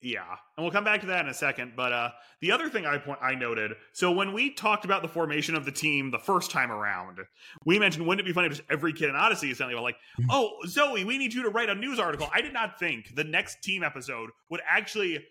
Yeah, 0.00 0.22
and 0.56 0.64
we'll 0.64 0.70
come 0.70 0.84
back 0.84 1.00
to 1.00 1.06
that 1.08 1.24
in 1.24 1.28
a 1.30 1.34
second. 1.34 1.72
But 1.76 1.92
uh, 1.92 2.10
the 2.40 2.52
other 2.52 2.68
thing 2.68 2.86
I 2.86 2.98
point 2.98 3.18
I 3.20 3.34
noted. 3.34 3.72
So 3.92 4.12
when 4.12 4.32
we 4.32 4.54
talked 4.54 4.84
about 4.84 5.02
the 5.02 5.08
formation 5.08 5.56
of 5.56 5.64
the 5.64 5.72
team 5.72 6.12
the 6.12 6.20
first 6.20 6.52
time 6.52 6.70
around, 6.70 7.18
we 7.64 7.80
mentioned 7.80 8.06
wouldn't 8.06 8.24
it 8.24 8.28
be 8.30 8.32
funny 8.32 8.46
if 8.46 8.56
just 8.58 8.70
every 8.70 8.92
kid 8.92 9.08
in 9.08 9.16
Odyssey 9.16 9.50
is 9.50 9.58
suddenly 9.58 9.80
like, 9.80 9.96
Mm-hmm. 10.20 10.30
"Oh, 10.30 10.52
Zoe, 10.66 11.04
we 11.04 11.18
need 11.18 11.34
you 11.34 11.42
to 11.42 11.48
write 11.50 11.68
a 11.68 11.74
news 11.74 11.98
article." 11.98 12.28
I 12.32 12.40
did 12.42 12.52
not 12.52 12.78
think 12.78 13.14
the 13.16 13.24
next 13.24 13.62
team 13.62 13.82
episode 13.82 14.30
would 14.50 14.60
actually, 14.70 15.24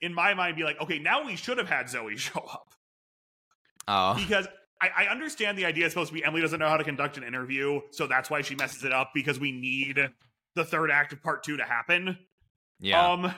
in 0.00 0.14
my 0.14 0.32
mind, 0.32 0.56
be 0.56 0.64
like, 0.64 0.80
"Okay, 0.80 0.98
now 0.98 1.26
we 1.26 1.36
should 1.36 1.58
have 1.58 1.68
had 1.68 1.90
Zoe 1.90 2.16
show 2.18 2.40
up." 2.40 2.68
Oh, 3.86 4.14
because 4.14 4.48
I, 4.80 5.04
I 5.04 5.06
understand 5.08 5.58
the 5.58 5.66
idea 5.66 5.84
is 5.84 5.92
supposed 5.92 6.08
to 6.08 6.14
be 6.14 6.24
Emily 6.24 6.40
doesn't 6.40 6.58
know 6.58 6.68
how 6.68 6.78
to 6.78 6.84
conduct 6.84 7.18
an 7.18 7.24
interview, 7.24 7.80
so 7.90 8.06
that's 8.06 8.30
why 8.30 8.40
she 8.40 8.54
messes 8.54 8.84
it 8.84 8.92
up 8.92 9.10
because 9.14 9.38
we 9.38 9.52
need 9.52 9.98
the 10.54 10.64
third 10.64 10.90
act 10.90 11.12
of 11.12 11.22
part 11.22 11.42
two 11.42 11.58
to 11.58 11.64
happen. 11.64 12.16
yeah. 12.80 13.06
Um, 13.12 13.34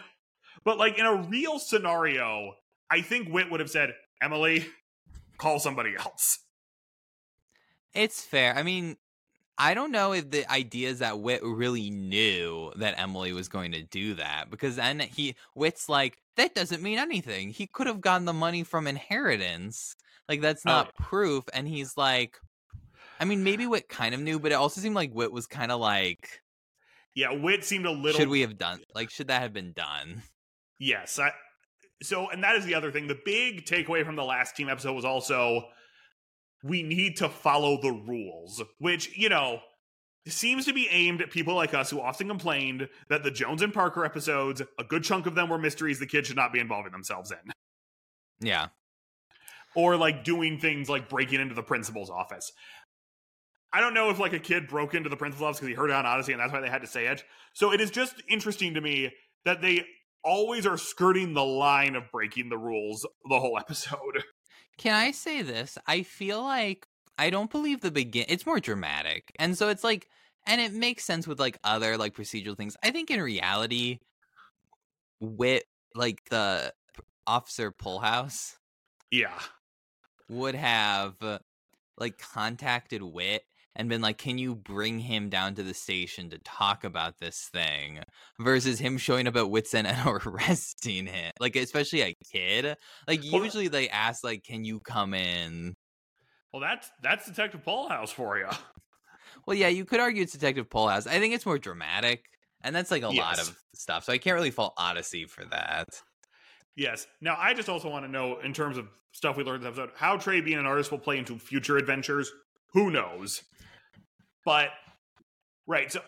but 0.67 0.77
like 0.77 0.99
in 0.99 1.07
a 1.07 1.15
real 1.15 1.59
scenario, 1.59 2.53
I 2.91 3.01
think 3.01 3.29
Whit 3.29 3.51
would 3.51 3.61
have 3.61 3.71
said, 3.71 3.95
"Emily, 4.21 4.67
call 5.39 5.59
somebody 5.59 5.95
else." 5.99 6.41
It's 7.95 8.21
fair. 8.23 8.55
I 8.55 8.63
mean, 8.63 8.97
I 9.57 9.73
don't 9.73 9.93
know 9.93 10.13
if 10.13 10.31
the 10.31 10.51
idea 10.53 10.91
is 10.91 10.99
that 10.99 11.21
Whit 11.21 11.41
really 11.43 11.89
knew 11.89 12.73
that 12.77 12.99
Emily 12.99 13.33
was 13.33 13.49
going 13.49 13.73
to 13.73 13.83
do 13.83 14.15
that 14.15 14.51
because 14.51 14.77
then 14.77 15.01
he 15.01 15.35
Whit's 15.55 15.89
like 15.89 16.19
that 16.37 16.55
doesn't 16.55 16.83
mean 16.83 16.99
anything. 16.99 17.51
He 17.51 17.67
could 17.67 17.87
have 17.87 18.03
gotten 18.03 18.27
the 18.27 18.35
money 18.35 18.65
from 18.65 18.87
inheritance. 18.87 19.97
Like 20.29 20.41
that's 20.43 20.63
Oh, 20.67 20.71
not 20.71 20.95
proof. 20.97 21.45
And 21.55 21.67
he's 21.67 21.97
like, 21.97 22.39
I 23.21 23.25
mean, 23.25 23.45
maybe 23.45 23.67
Whit 23.67 23.89
kind 23.89 24.15
of 24.15 24.21
knew, 24.21 24.39
but 24.39 24.53
it 24.53 24.57
also 24.57 24.81
seemed 24.81 24.97
like 24.97 25.13
Whit 25.13 25.33
was 25.33 25.47
kind 25.47 25.73
of 25.73 25.81
like, 25.81 26.43
Yeah, 27.15 27.31
Whit 27.31 27.65
seemed 27.65 27.87
a 27.87 27.93
little. 27.93 28.19
should 28.19 28.29
we 28.29 28.41
have 28.43 28.59
done? 28.59 28.81
Like, 28.95 29.11
should 29.11 29.29
that 29.29 29.41
have 29.43 29.53
been 29.55 29.73
done? 29.73 30.23
Yes. 30.79 31.19
I, 31.19 31.33
so, 32.03 32.29
and 32.31 32.43
that 32.45 32.57
is 32.57 32.65
the 32.65 32.75
other 32.75 32.91
thing. 32.91 33.07
The 33.07 33.19
big 33.25 33.65
takeaway 33.65 34.05
from 34.05 34.17
the 34.17 34.25
last 34.25 34.57
team 34.57 34.69
episode 34.69 34.95
was 34.95 35.05
also 35.05 35.65
we 36.63 36.83
need 36.83 37.17
to 37.19 37.29
follow 37.29 37.81
the 37.81 37.93
rules, 37.93 38.63
which, 38.79 39.17
you 39.17 39.29
know, 39.29 39.61
seems 40.27 40.67
to 40.67 40.73
be 40.73 40.89
aimed 40.91 41.21
at 41.21 41.31
people 41.31 41.55
like 41.55 41.75
us 41.75 41.91
who 41.91 42.01
often 42.01 42.29
complained 42.29 42.89
that 43.09 43.23
the 43.23 43.31
Jones 43.31 43.63
and 43.63 43.73
Parker 43.73 44.05
episodes, 44.05 44.61
a 44.79 44.85
good 44.85 45.05
chunk 45.05 45.27
of 45.27 45.35
them 45.35 45.49
were 45.49 45.59
mysteries 45.59 45.99
the 45.99 46.07
kids 46.07 46.27
should 46.27 46.37
not 46.37 46.53
be 46.53 46.59
involving 46.59 46.93
themselves 46.93 47.31
in. 47.31 47.53
Yeah. 48.41 48.69
Or 49.75 49.97
like 49.97 50.25
doing 50.25 50.59
things 50.59 50.89
like 50.89 51.09
breaking 51.09 51.41
into 51.41 51.55
the 51.55 51.63
principal's 51.63 52.11
office. 52.11 52.51
I 53.73 53.81
don't 53.81 53.95
know 53.95 54.11
if 54.11 54.19
like 54.19 54.33
a 54.33 54.39
kid 54.39 54.69
broke 54.69 54.95
into 54.95 55.09
the 55.09 55.17
principal's 55.17 55.49
office 55.49 55.61
because 55.61 55.69
he 55.69 55.75
heard 55.75 55.91
it 55.91 55.97
on 55.97 56.07
Odyssey 56.07 56.33
and 56.33 56.41
that's 56.41 56.53
why 56.53 56.61
they 56.61 56.71
had 56.71 56.81
to 56.81 56.89
say 56.89 57.07
it. 57.07 57.23
So 57.53 57.73
it 57.73 57.81
is 57.81 57.91
just 57.91 58.23
interesting 58.29 58.75
to 58.75 58.81
me 58.81 59.13
that 59.45 59.61
they 59.61 59.85
always 60.27 60.67
are 60.67 60.77
skirting 60.77 61.33
the 61.33 61.45
line 61.45 61.95
of 61.95 62.11
breaking 62.11 62.51
the 62.51 62.59
rules 62.59 63.07
the 63.29 63.41
whole 63.41 63.57
episode. 63.59 64.25
Can 64.77 64.95
I 64.95 65.13
say 65.13 65.41
this? 65.41 65.79
I 65.87 66.03
feel 66.03 66.43
like 66.43 66.87
I 67.17 67.31
don't 67.31 67.51
believe 67.51 67.81
the 67.81 67.91
begin. 67.91 68.27
It's 68.29 68.45
more 68.45 68.61
dramatic, 68.61 69.33
and 69.39 69.57
so 69.57 69.69
it's 69.71 69.85
like, 69.85 70.09
and 70.47 70.61
it 70.61 70.75
makes 70.75 71.05
sense 71.05 71.27
with 71.27 71.41
like 71.41 71.59
other 71.65 71.97
like 71.97 72.15
procedural 72.15 72.57
things. 72.57 72.77
I 72.83 72.91
think 72.91 73.11
in 73.11 73.23
reality, 73.23 74.01
Whit 75.21 75.65
like 75.95 76.23
the 76.29 76.75
officer 77.27 77.73
Pullhouse 77.73 78.57
Yeah. 79.11 79.39
would 80.29 80.55
have 80.55 81.15
uh, 81.23 81.39
like 81.97 82.19
contacted 82.19 83.03
Whit 83.03 83.45
and 83.77 83.89
been 83.89 84.01
like, 84.01 84.19
"Can 84.19 84.39
you 84.39 84.57
bring 84.57 84.99
him 84.99 85.29
down 85.29 85.55
to 85.55 85.63
the 85.63 85.75
station 85.75 86.31
to 86.31 86.39
talk 86.39 86.83
about 86.83 87.19
this 87.19 87.49
thing?" 87.53 88.01
Versus 88.41 88.81
him 88.81 88.99
showing 88.99 89.29
up 89.29 89.37
at 89.37 89.49
Whit's 89.49 89.75
End 89.75 89.87
and 89.87 90.09
arresting 90.27 91.07
him, 91.07 91.31
like 91.39 91.55
especially 91.55 92.01
a 92.01 92.15
kid. 92.33 92.77
Like 93.07 93.23
Well, 93.31 93.45
usually 93.45 93.69
they 93.69 93.89
ask, 93.89 94.25
like, 94.25 94.43
"Can 94.43 94.65
you 94.65 94.81
come 94.81 95.15
in?" 95.15 95.75
Well, 96.53 96.61
that's 96.61 96.91
that's 97.03 97.27
Detective 97.27 97.63
Paul 97.65 97.89
House 97.89 98.11
for 98.11 98.39
you. 98.39 98.49
Well, 99.47 99.57
yeah, 99.57 99.69
you 99.69 99.85
could 99.85 100.01
argue 100.01 100.23
it's 100.23 100.33
Detective 100.33 100.69
Pullhouse. 100.69 101.07
I 101.07 101.21
think 101.21 101.35
it's 101.35 101.47
more 101.47 101.59
dramatic, 101.59 102.25
and 102.63 102.75
that's 102.75 102.91
like 102.91 103.03
a 103.03 103.09
lot 103.09 103.39
of 103.39 103.57
stuff. 103.75 104.05
So 104.05 104.13
I 104.13 104.19
can't 104.19 104.35
really 104.35 104.51
fault 104.51 104.75
Odyssey 104.77 105.27
for 105.27 105.45
that. 105.45 105.89
Yes. 106.77 107.07
Now, 107.21 107.37
I 107.39 107.55
just 107.55 107.69
also 107.69 107.89
want 107.89 108.05
to 108.05 108.11
know, 108.11 108.39
in 108.41 108.53
terms 108.53 108.77
of 108.77 108.89
stuff 109.13 109.37
we 109.37 109.45
learned 109.45 109.63
this 109.63 109.69
episode, 109.69 109.91
how 109.97 110.17
Trey 110.17 110.41
being 110.41 110.59
an 110.59 110.67
artist 110.67 110.91
will 110.91 110.99
play 110.99 111.19
into 111.19 111.39
future 111.39 111.77
adventures. 111.77 112.31
Who 112.73 112.91
knows? 112.91 113.43
But, 114.47 114.71
right. 115.67 115.93
So, 115.93 116.01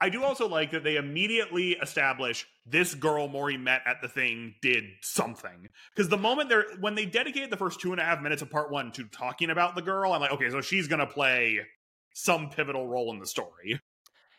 I 0.00 0.08
do 0.08 0.24
also 0.24 0.48
like 0.48 0.72
that 0.72 0.82
they 0.82 0.96
immediately 0.96 1.72
establish 1.72 2.48
this 2.66 2.94
girl 2.96 3.28
Maury 3.28 3.56
met 3.56 3.82
at 3.86 4.02
the 4.02 4.08
thing 4.08 4.56
did 4.60 4.84
something. 5.02 5.68
Because 5.94 6.08
the 6.08 6.18
moment 6.18 6.48
they're, 6.48 6.66
when 6.80 6.96
they 6.96 7.06
dedicated 7.06 7.50
the 7.50 7.56
first 7.56 7.80
two 7.80 7.92
and 7.92 8.00
a 8.00 8.04
half 8.04 8.20
minutes 8.20 8.42
of 8.42 8.50
part 8.50 8.72
one 8.72 8.90
to 8.92 9.04
talking 9.04 9.50
about 9.50 9.76
the 9.76 9.82
girl, 9.82 10.12
I'm 10.12 10.20
like, 10.20 10.32
okay, 10.32 10.50
so 10.50 10.60
she's 10.60 10.88
to 10.98 11.06
play 11.06 11.60
some 12.14 12.50
pivotal 12.50 12.88
role 12.88 13.12
in 13.12 13.20
the 13.20 13.26
story. 13.26 13.80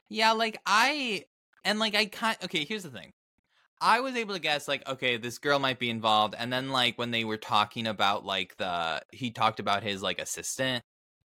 Yeah, 0.09 0.31
like 0.33 0.59
I 0.65 1.25
and 1.63 1.79
like 1.79 1.95
I 1.95 2.05
kind 2.05 2.37
okay, 2.43 2.65
here's 2.65 2.83
the 2.83 2.89
thing. 2.89 3.13
I 3.81 3.99
was 3.99 4.15
able 4.15 4.33
to 4.33 4.39
guess 4.39 4.67
like 4.67 4.87
okay, 4.87 5.17
this 5.17 5.37
girl 5.37 5.59
might 5.59 5.79
be 5.79 5.89
involved 5.89 6.35
and 6.37 6.51
then 6.51 6.69
like 6.69 6.97
when 6.97 7.11
they 7.11 7.23
were 7.23 7.37
talking 7.37 7.87
about 7.87 8.25
like 8.25 8.55
the 8.57 9.01
he 9.11 9.31
talked 9.31 9.59
about 9.59 9.83
his 9.83 10.01
like 10.01 10.19
assistant 10.19 10.83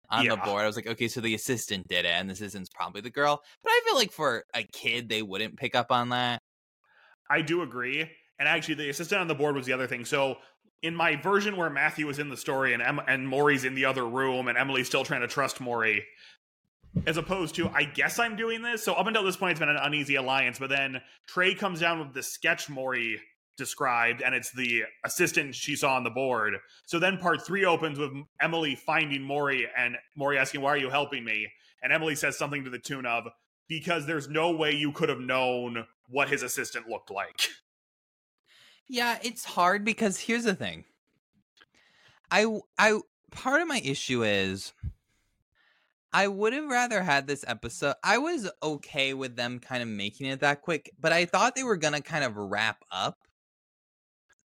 on 0.10 0.28
the 0.28 0.38
board. 0.38 0.64
I 0.64 0.68
was 0.68 0.76
like, 0.76 0.88
okay, 0.88 1.08
so 1.08 1.22
the 1.22 1.34
assistant 1.36 1.88
did 1.88 2.06
it, 2.06 2.12
and 2.12 2.30
the 2.30 2.34
assistant's 2.34 2.70
probably 2.70 3.02
the 3.02 3.10
girl. 3.10 3.42
But 3.64 3.72
I 3.72 3.82
feel 3.86 3.96
like 3.96 4.12
for 4.12 4.46
a 4.54 4.64
kid, 4.64 5.10
they 5.10 5.22
wouldn't 5.22 5.58
pick 5.58 5.76
up 5.76 5.92
on 5.92 6.10
that. 6.10 6.42
I 7.30 7.42
do 7.42 7.62
agree. 7.62 8.10
And 8.40 8.48
actually, 8.48 8.76
the 8.76 8.90
assistant 8.90 9.22
on 9.22 9.28
the 9.28 9.36
board 9.36 9.56
was 9.56 9.66
the 9.66 9.74
other 9.74 9.88
thing. 9.88 10.06
So, 10.06 10.38
in 10.82 10.96
my 10.96 11.16
version 11.16 11.56
where 11.56 11.70
Matthew 11.70 12.06
was 12.06 12.20
in 12.20 12.30
the 12.30 12.38
story 12.38 12.74
and 12.74 12.84
em- 12.84 13.02
and 13.08 13.28
Maury's 13.28 13.64
in 13.64 13.74
the 13.74 13.86
other 13.86 14.08
room 14.08 14.48
and 14.48 14.58
Emily's 14.58 14.88
still 14.88 15.06
trying 15.06 15.22
to 15.22 15.28
trust 15.28 15.62
Maury, 15.62 16.04
as 17.08 17.18
opposed 17.18 17.56
to 17.56 17.70
I 17.70 17.84
guess 17.84 18.20
I'm 18.20 18.36
doing 18.36 18.62
this. 18.62 18.84
So 18.84 18.94
up 18.94 19.08
until 19.08 19.24
this 19.24 19.38
point, 19.38 19.52
it's 19.52 19.60
been 19.60 19.70
an 19.70 19.78
uneasy 19.78 20.16
alliance. 20.16 20.60
But 20.60 20.70
then 20.70 21.02
Trey 21.28 21.56
comes 21.56 21.80
down 21.80 22.00
with 22.00 22.14
the 22.14 22.24
sketch 22.24 22.70
Maury 22.70 23.22
described, 23.58 24.22
and 24.22 24.34
it's 24.34 24.52
the 24.52 24.84
assistant 25.04 25.56
she 25.56 25.76
saw 25.76 25.96
on 25.96 26.04
the 26.04 26.10
board. 26.10 26.56
So 26.86 27.00
then 27.00 27.18
part 27.18 27.46
three 27.46 27.66
opens 27.66 28.00
with 28.00 28.12
Emily 28.42 28.76
finding 28.76 29.22
Maury 29.22 29.68
and 29.78 29.98
Maury 30.16 30.38
asking, 30.38 30.62
"Why 30.62 30.72
are 30.72 30.78
you 30.78 30.90
helping 30.90 31.24
me?" 31.24 31.52
And 31.82 31.92
Emily 31.92 32.16
says 32.16 32.38
something 32.38 32.64
to 32.64 32.70
the 32.70 32.80
tune 32.80 33.06
of, 33.06 33.28
"Because 33.68 34.06
there's 34.06 34.28
no 34.28 34.52
way 34.52 34.72
you 34.72 34.92
could 34.92 35.10
have 35.10 35.20
known 35.20 35.88
what 36.08 36.30
his 36.30 36.44
assistant 36.44 36.88
looked 36.88 37.12
like." 37.12 37.50
Yeah, 38.88 39.20
it's 39.24 39.46
hard 39.46 39.86
because 39.86 40.20
here's 40.20 40.44
the 40.44 40.56
thing. 40.56 40.86
I, 42.30 42.60
I, 42.78 43.00
part 43.32 43.62
of 43.62 43.68
my 43.68 43.80
issue 43.84 44.24
is 44.24 44.74
I 46.12 46.28
would 46.28 46.54
have 46.54 46.66
rather 46.66 47.02
had 47.02 47.26
this 47.26 47.44
episode. 47.48 47.96
I 48.04 48.18
was 48.18 48.50
okay 48.62 49.14
with 49.14 49.36
them 49.36 49.60
kind 49.60 49.82
of 49.82 49.90
making 49.90 50.28
it 50.28 50.42
that 50.42 50.62
quick, 50.62 50.92
but 51.00 51.12
I 51.12 51.26
thought 51.26 51.56
they 51.56 51.64
were 51.64 51.78
going 51.78 51.94
to 51.94 52.02
kind 52.02 52.24
of 52.24 52.36
wrap 52.36 52.84
up 52.92 53.28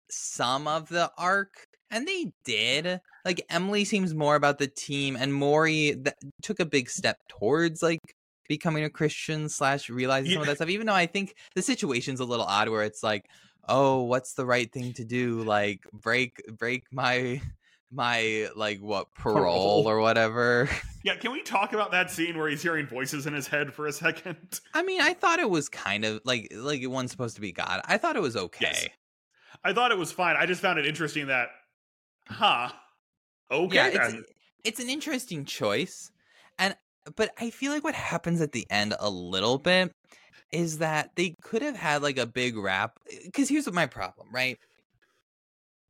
some 0.10 0.68
of 0.68 0.90
the 0.90 1.12
arc 1.18 1.68
and 1.92 2.08
they 2.08 2.32
did. 2.44 3.00
Like 3.26 3.46
Emily 3.50 3.86
seems 3.86 4.14
more 4.14 4.36
about 4.36 4.58
the 4.58 4.68
team 4.68 5.16
and 5.20 5.34
Maury 5.34 5.96
th- 6.04 6.16
took 6.42 6.60
a 6.60 6.66
big 6.66 6.90
step 6.90 7.18
towards 7.28 7.82
like 7.82 8.00
becoming 8.48 8.84
a 8.84 8.90
Christian 8.90 9.50
slash 9.50 9.90
realizing 9.90 10.32
some 10.32 10.42
of 10.42 10.48
that 10.48 10.58
stuff. 10.58 10.70
Even 10.70 10.88
though 10.88 10.94
I 10.94 11.06
think 11.06 11.36
the 11.56 11.62
situation's 11.62 12.20
a 12.20 12.26
little 12.26 12.46
odd 12.46 12.70
where 12.70 12.84
it's 12.84 13.04
like, 13.04 13.26
oh, 13.68 14.04
what's 14.04 14.34
the 14.34 14.46
right 14.46 14.72
thing 14.72 14.94
to 14.94 15.06
do? 15.06 15.44
Like 15.44 15.82
break 15.94 16.42
break 16.58 16.84
my 16.92 17.42
my 17.92 18.50
like 18.56 18.80
what 18.80 19.14
parole, 19.14 19.84
Parole. 19.84 19.88
or 19.88 20.00
whatever. 20.00 20.70
Yeah, 21.04 21.16
can 21.16 21.32
we 21.32 21.42
talk 21.42 21.72
about 21.72 21.92
that 21.92 22.12
scene 22.12 22.38
where 22.38 22.50
he's 22.50 22.62
hearing 22.62 22.86
voices 22.86 23.28
in 23.28 23.34
his 23.34 23.48
head 23.48 23.74
for 23.74 23.88
a 23.88 23.94
second? 23.94 24.60
I 24.74 24.84
mean, 24.84 25.00
I 25.00 25.14
thought 25.14 25.40
it 25.40 25.50
was 25.50 25.70
kind 25.70 26.04
of 26.04 26.20
like 26.26 26.52
like 26.54 26.82
it 26.82 26.88
wasn't 26.88 27.12
supposed 27.12 27.36
to 27.36 27.42
be 27.42 27.54
God. 27.54 27.80
I 27.86 27.98
thought 27.98 28.18
it 28.18 28.22
was 28.22 28.36
okay. 28.36 28.66
Yes. 28.66 28.88
I 29.64 29.74
thought 29.74 29.92
it 29.92 29.98
was 29.98 30.12
fine. 30.12 30.36
I 30.38 30.46
just 30.46 30.62
found 30.62 30.80
it 30.80 30.86
interesting 30.86 31.28
that, 31.28 31.50
huh? 32.28 32.70
Okay, 33.52 33.76
yeah, 33.76 33.88
it's 33.88 34.16
it's 34.64 34.80
an 34.80 34.90
interesting 34.90 35.46
choice, 35.46 36.12
and 36.60 36.76
but 37.16 37.32
I 37.40 37.50
feel 37.50 37.72
like 37.72 37.84
what 37.84 37.96
happens 37.96 38.42
at 38.42 38.52
the 38.52 38.66
end 38.70 38.94
a 39.00 39.10
little 39.10 39.58
bit 39.58 39.92
is 40.52 40.78
that 40.80 41.12
they 41.16 41.36
could 41.42 41.62
have 41.62 41.76
had 41.76 42.02
like 42.02 42.18
a 42.18 42.26
big 42.26 42.58
rap. 42.58 43.00
Because 43.26 43.50
here's 43.50 43.66
what 43.66 43.76
my 43.76 43.86
problem, 43.86 44.28
right? 44.32 44.58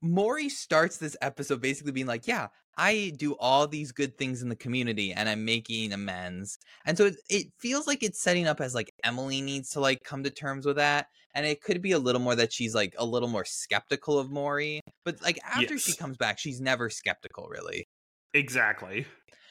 Maury 0.02 0.50
starts 0.50 0.98
this 0.98 1.16
episode 1.22 1.62
basically 1.62 1.92
being 1.92 2.08
like, 2.08 2.28
"Yeah, 2.28 2.48
I 2.78 3.14
do 3.18 3.34
all 3.40 3.68
these 3.68 3.92
good 3.92 4.18
things 4.18 4.42
in 4.42 4.50
the 4.50 4.56
community, 4.56 5.14
and 5.14 5.28
I'm 5.30 5.46
making 5.46 5.94
amends." 5.94 6.58
And 6.86 6.98
so 6.98 7.06
it, 7.08 7.16
it 7.30 7.48
feels 7.60 7.88
like 7.88 8.04
it's 8.04 8.22
setting 8.22 8.48
up 8.48 8.62
as 8.62 8.76
like 8.76 8.92
Emily 9.04 9.42
needs 9.42 9.70
to 9.72 9.80
like 9.80 10.04
come 10.04 10.24
to 10.24 10.30
terms 10.30 10.66
with 10.66 10.76
that, 10.78 11.08
and 11.34 11.46
it 11.46 11.62
could 11.62 11.82
be 11.82 11.92
a 11.94 12.00
little 12.00 12.22
more 12.22 12.36
that 12.36 12.54
she's 12.54 12.76
like 12.76 12.94
a 12.98 13.06
little 13.06 13.30
more 13.30 13.46
skeptical 13.46 14.20
of 14.20 14.32
Maury. 14.32 14.82
But 15.06 15.22
like 15.22 15.40
after 15.44 15.78
she 15.80 15.94
comes 15.94 16.18
back, 16.18 16.40
she's 16.40 16.62
never 16.62 16.90
skeptical, 16.90 17.48
really. 17.50 17.88
exactly. 18.34 19.06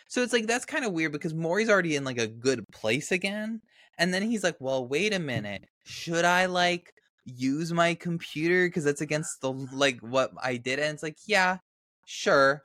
So 0.09 0.23
it's 0.23 0.33
like 0.33 0.47
that's 0.47 0.65
kind 0.65 0.85
of 0.85 0.93
weird 0.93 1.13
because 1.13 1.35
Maury's 1.35 1.69
already 1.69 1.97
in 1.97 2.05
like 2.05 2.19
a 2.19 2.27
good 2.29 2.65
place 2.73 3.11
again. 3.13 3.61
And 3.99 4.13
then 4.15 4.23
he's 4.23 4.45
like, 4.45 4.57
"Well, 4.61 4.87
wait 4.87 5.13
a 5.15 5.19
minute. 5.19 5.65
Should 5.85 6.25
I 6.25 6.47
like 6.47 6.93
use 7.27 7.73
my 7.73 7.95
computer 7.95 8.67
because 8.67 8.85
that's 8.85 9.01
against 9.01 9.41
the 9.43 9.53
like 9.53 10.01
what 10.01 10.33
I 10.43 10.57
did?" 10.57 10.79
And 10.79 10.95
it's 10.95 11.03
like, 11.03 11.19
"Yeah, 11.27 11.59
sure." 12.07 12.63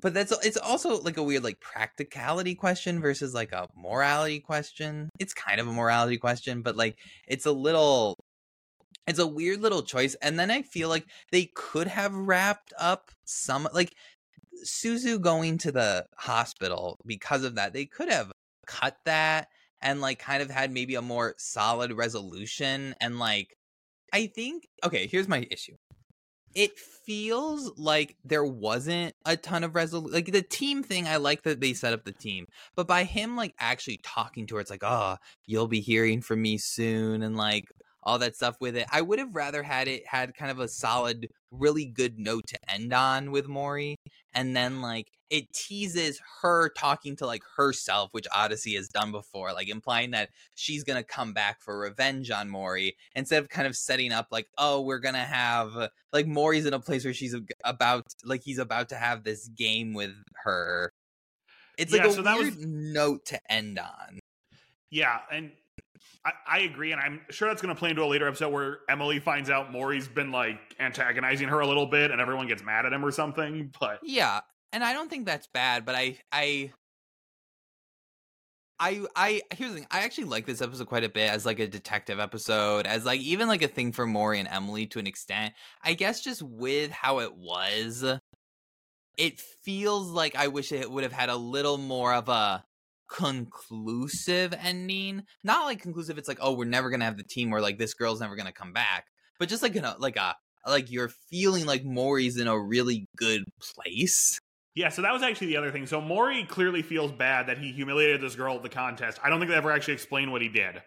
But 0.00 0.14
that's 0.14 0.32
it's 0.44 0.56
also 0.56 1.00
like 1.00 1.16
a 1.16 1.22
weird 1.22 1.44
like 1.44 1.60
practicality 1.60 2.54
question 2.54 3.00
versus 3.00 3.34
like 3.34 3.52
a 3.52 3.68
morality 3.76 4.40
question. 4.40 5.10
It's 5.18 5.34
kind 5.34 5.60
of 5.60 5.68
a 5.68 5.72
morality 5.72 6.18
question, 6.18 6.62
but 6.62 6.76
like 6.76 6.98
it's 7.28 7.46
a 7.46 7.52
little 7.52 8.16
it's 9.06 9.18
a 9.18 9.26
weird 9.26 9.60
little 9.60 9.82
choice 9.82 10.14
and 10.22 10.38
then 10.38 10.50
I 10.50 10.62
feel 10.62 10.88
like 10.88 11.06
they 11.30 11.50
could 11.54 11.86
have 11.88 12.14
wrapped 12.14 12.72
up 12.78 13.10
some 13.24 13.68
like 13.72 13.94
Suzu 14.64 15.20
going 15.20 15.58
to 15.58 15.72
the 15.72 16.06
hospital 16.16 16.98
because 17.06 17.44
of 17.44 17.56
that. 17.56 17.72
They 17.72 17.84
could 17.86 18.10
have 18.10 18.32
cut 18.66 18.96
that 19.04 19.48
and 19.82 20.00
like 20.00 20.18
kind 20.18 20.42
of 20.42 20.50
had 20.50 20.72
maybe 20.72 20.94
a 20.94 21.02
more 21.02 21.34
solid 21.38 21.92
resolution 21.92 22.94
and 23.00 23.18
like 23.18 23.56
I 24.14 24.28
think 24.28 24.68
okay, 24.84 25.08
here's 25.08 25.28
my 25.28 25.46
issue. 25.50 25.74
It 26.54 26.78
feels 26.78 27.72
like 27.76 28.16
there 28.24 28.44
wasn't 28.44 29.16
a 29.26 29.36
ton 29.36 29.64
of 29.64 29.74
resolution. 29.74 30.14
Like 30.14 30.30
the 30.32 30.40
team 30.40 30.84
thing, 30.84 31.08
I 31.08 31.16
like 31.16 31.42
that 31.42 31.60
they 31.60 31.72
set 31.72 31.92
up 31.92 32.04
the 32.04 32.12
team, 32.12 32.46
but 32.76 32.86
by 32.86 33.02
him 33.02 33.36
like 33.36 33.54
actually 33.58 33.98
talking 34.04 34.46
to 34.46 34.54
her, 34.54 34.60
it's 34.60 34.70
like, 34.70 34.84
oh, 34.84 35.16
you'll 35.46 35.66
be 35.66 35.80
hearing 35.80 36.22
from 36.22 36.40
me 36.42 36.58
soon, 36.58 37.22
and 37.22 37.36
like 37.36 37.64
all 38.04 38.18
that 38.18 38.36
stuff 38.36 38.56
with 38.60 38.76
it. 38.76 38.86
I 38.92 39.00
would 39.02 39.18
have 39.18 39.34
rather 39.34 39.62
had 39.62 39.88
it 39.88 40.06
had 40.06 40.34
kind 40.34 40.50
of 40.50 40.60
a 40.60 40.68
solid, 40.68 41.28
really 41.50 41.84
good 41.86 42.18
note 42.18 42.44
to 42.48 42.58
end 42.72 42.92
on 42.92 43.30
with 43.30 43.48
Maury, 43.48 43.96
and 44.34 44.54
then 44.56 44.80
like 44.82 45.08
it 45.30 45.52
teases 45.52 46.20
her 46.42 46.68
talking 46.68 47.16
to 47.16 47.26
like 47.26 47.42
herself, 47.56 48.10
which 48.12 48.26
Odyssey 48.34 48.74
has 48.76 48.88
done 48.88 49.10
before, 49.10 49.52
like 49.52 49.68
implying 49.68 50.10
that 50.12 50.28
she's 50.54 50.84
gonna 50.84 51.02
come 51.02 51.32
back 51.32 51.60
for 51.60 51.78
revenge 51.78 52.30
on 52.30 52.48
Maury 52.50 52.94
instead 53.16 53.42
of 53.42 53.48
kind 53.48 53.66
of 53.66 53.74
setting 53.74 54.12
up 54.12 54.28
like, 54.30 54.46
oh, 54.58 54.82
we're 54.82 54.98
gonna 54.98 55.24
have 55.24 55.72
like 56.12 56.26
Maury's 56.26 56.66
in 56.66 56.74
a 56.74 56.78
place 56.80 57.04
where 57.04 57.14
she's 57.14 57.34
about 57.64 58.04
like 58.24 58.42
he's 58.44 58.58
about 58.58 58.90
to 58.90 58.96
have 58.96 59.24
this 59.24 59.48
game 59.48 59.94
with 59.94 60.12
her. 60.44 60.92
It's 61.78 61.90
like 61.90 62.02
Yeah, 62.02 62.08
a 62.08 62.12
so 62.12 62.22
that 62.22 62.38
was- 62.38 62.56
note 62.64 63.24
to 63.26 63.40
end 63.50 63.78
on. 63.80 64.20
Yeah, 64.90 65.18
and 65.32 65.50
I, 66.24 66.32
I 66.46 66.58
agree, 66.60 66.92
and 66.92 67.00
I'm 67.00 67.20
sure 67.30 67.48
that's 67.48 67.60
going 67.60 67.74
to 67.74 67.78
play 67.78 67.90
into 67.90 68.02
a 68.02 68.06
later 68.06 68.26
episode 68.26 68.52
where 68.52 68.78
Emily 68.88 69.20
finds 69.20 69.50
out 69.50 69.70
Maury's 69.70 70.08
been 70.08 70.32
like 70.32 70.58
antagonizing 70.80 71.48
her 71.48 71.60
a 71.60 71.66
little 71.66 71.86
bit, 71.86 72.10
and 72.10 72.20
everyone 72.20 72.46
gets 72.48 72.62
mad 72.62 72.86
at 72.86 72.92
him 72.92 73.04
or 73.04 73.10
something. 73.10 73.72
But 73.80 74.00
Yeah, 74.02 74.40
and 74.72 74.82
I 74.84 74.92
don't 74.92 75.10
think 75.10 75.26
that's 75.26 75.46
bad, 75.46 75.84
but 75.84 75.94
I 75.94 76.18
I 76.32 76.72
I 78.78 79.04
I 79.14 79.42
here's 79.54 79.70
the 79.70 79.78
thing. 79.78 79.86
I 79.90 80.00
actually 80.00 80.24
like 80.24 80.46
this 80.46 80.62
episode 80.62 80.86
quite 80.86 81.04
a 81.04 81.08
bit 81.08 81.30
as 81.30 81.46
like 81.46 81.58
a 81.58 81.66
detective 81.66 82.18
episode, 82.18 82.86
as 82.86 83.04
like 83.04 83.20
even 83.20 83.48
like 83.48 83.62
a 83.62 83.68
thing 83.68 83.92
for 83.92 84.06
Maury 84.06 84.38
and 84.38 84.48
Emily 84.48 84.86
to 84.88 84.98
an 84.98 85.06
extent. 85.06 85.54
I 85.82 85.94
guess 85.94 86.20
just 86.20 86.42
with 86.42 86.90
how 86.90 87.20
it 87.20 87.36
was, 87.36 88.04
it 89.16 89.40
feels 89.40 90.10
like 90.10 90.36
I 90.36 90.48
wish 90.48 90.72
it 90.72 90.90
would 90.90 91.04
have 91.04 91.12
had 91.12 91.28
a 91.28 91.36
little 91.36 91.78
more 91.78 92.12
of 92.12 92.28
a 92.28 92.64
conclusive 93.08 94.54
ending. 94.58 95.22
Not 95.42 95.64
like 95.64 95.80
conclusive. 95.80 96.18
It's 96.18 96.28
like 96.28 96.38
oh, 96.40 96.54
we're 96.54 96.64
never 96.64 96.90
gonna 96.90 97.04
have 97.04 97.16
the 97.16 97.24
team 97.24 97.50
where 97.50 97.60
like 97.60 97.78
this 97.78 97.94
girl's 97.94 98.20
never 98.20 98.36
gonna 98.36 98.52
come 98.52 98.72
back, 98.72 99.06
but 99.38 99.48
just 99.48 99.62
like 99.62 99.76
in 99.76 99.84
a 99.84 99.96
like 99.98 100.16
a 100.16 100.36
like 100.66 100.90
you're 100.90 101.10
feeling 101.30 101.66
like 101.66 101.84
Maury's 101.84 102.38
in 102.38 102.48
a 102.48 102.58
really 102.58 103.08
good 103.16 103.44
place. 103.60 104.38
yeah, 104.74 104.88
so 104.88 105.02
that 105.02 105.12
was 105.12 105.22
actually 105.22 105.48
the 105.48 105.56
other 105.56 105.70
thing. 105.70 105.86
So 105.86 106.00
Maury 106.00 106.44
clearly 106.44 106.82
feels 106.82 107.12
bad 107.12 107.46
that 107.48 107.58
he 107.58 107.72
humiliated 107.72 108.20
this 108.20 108.34
girl 108.34 108.56
at 108.56 108.62
the 108.62 108.68
contest. 108.68 109.18
I 109.22 109.30
don't 109.30 109.38
think 109.38 109.50
they 109.50 109.56
ever 109.56 109.70
actually 109.70 109.94
explained 109.94 110.32
what 110.32 110.42
he 110.42 110.48
did. 110.48 110.82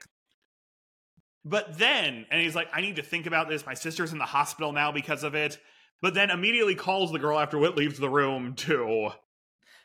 But 1.46 1.78
then, 1.78 2.26
and 2.30 2.42
he's 2.42 2.56
like, 2.56 2.68
I 2.74 2.82
need 2.82 2.98
to 2.98 3.04
think 3.04 3.26
about 3.26 3.48
this. 3.48 3.66
My 3.66 3.74
sister's 3.74 4.12
in 4.12 4.18
the 4.18 4.26
hospital 4.26 4.74
now 4.74 4.92
because 4.92 5.24
of 5.24 5.34
it. 5.34 5.58
But 6.02 6.14
then 6.14 6.30
immediately 6.30 6.76
calls 6.76 7.12
the 7.12 7.20
girl 7.20 7.40
after 7.40 7.58
Whit 7.58 7.78
leaves 7.78 7.98
the 7.98 8.10
room 8.10 8.54
to. 8.56 9.12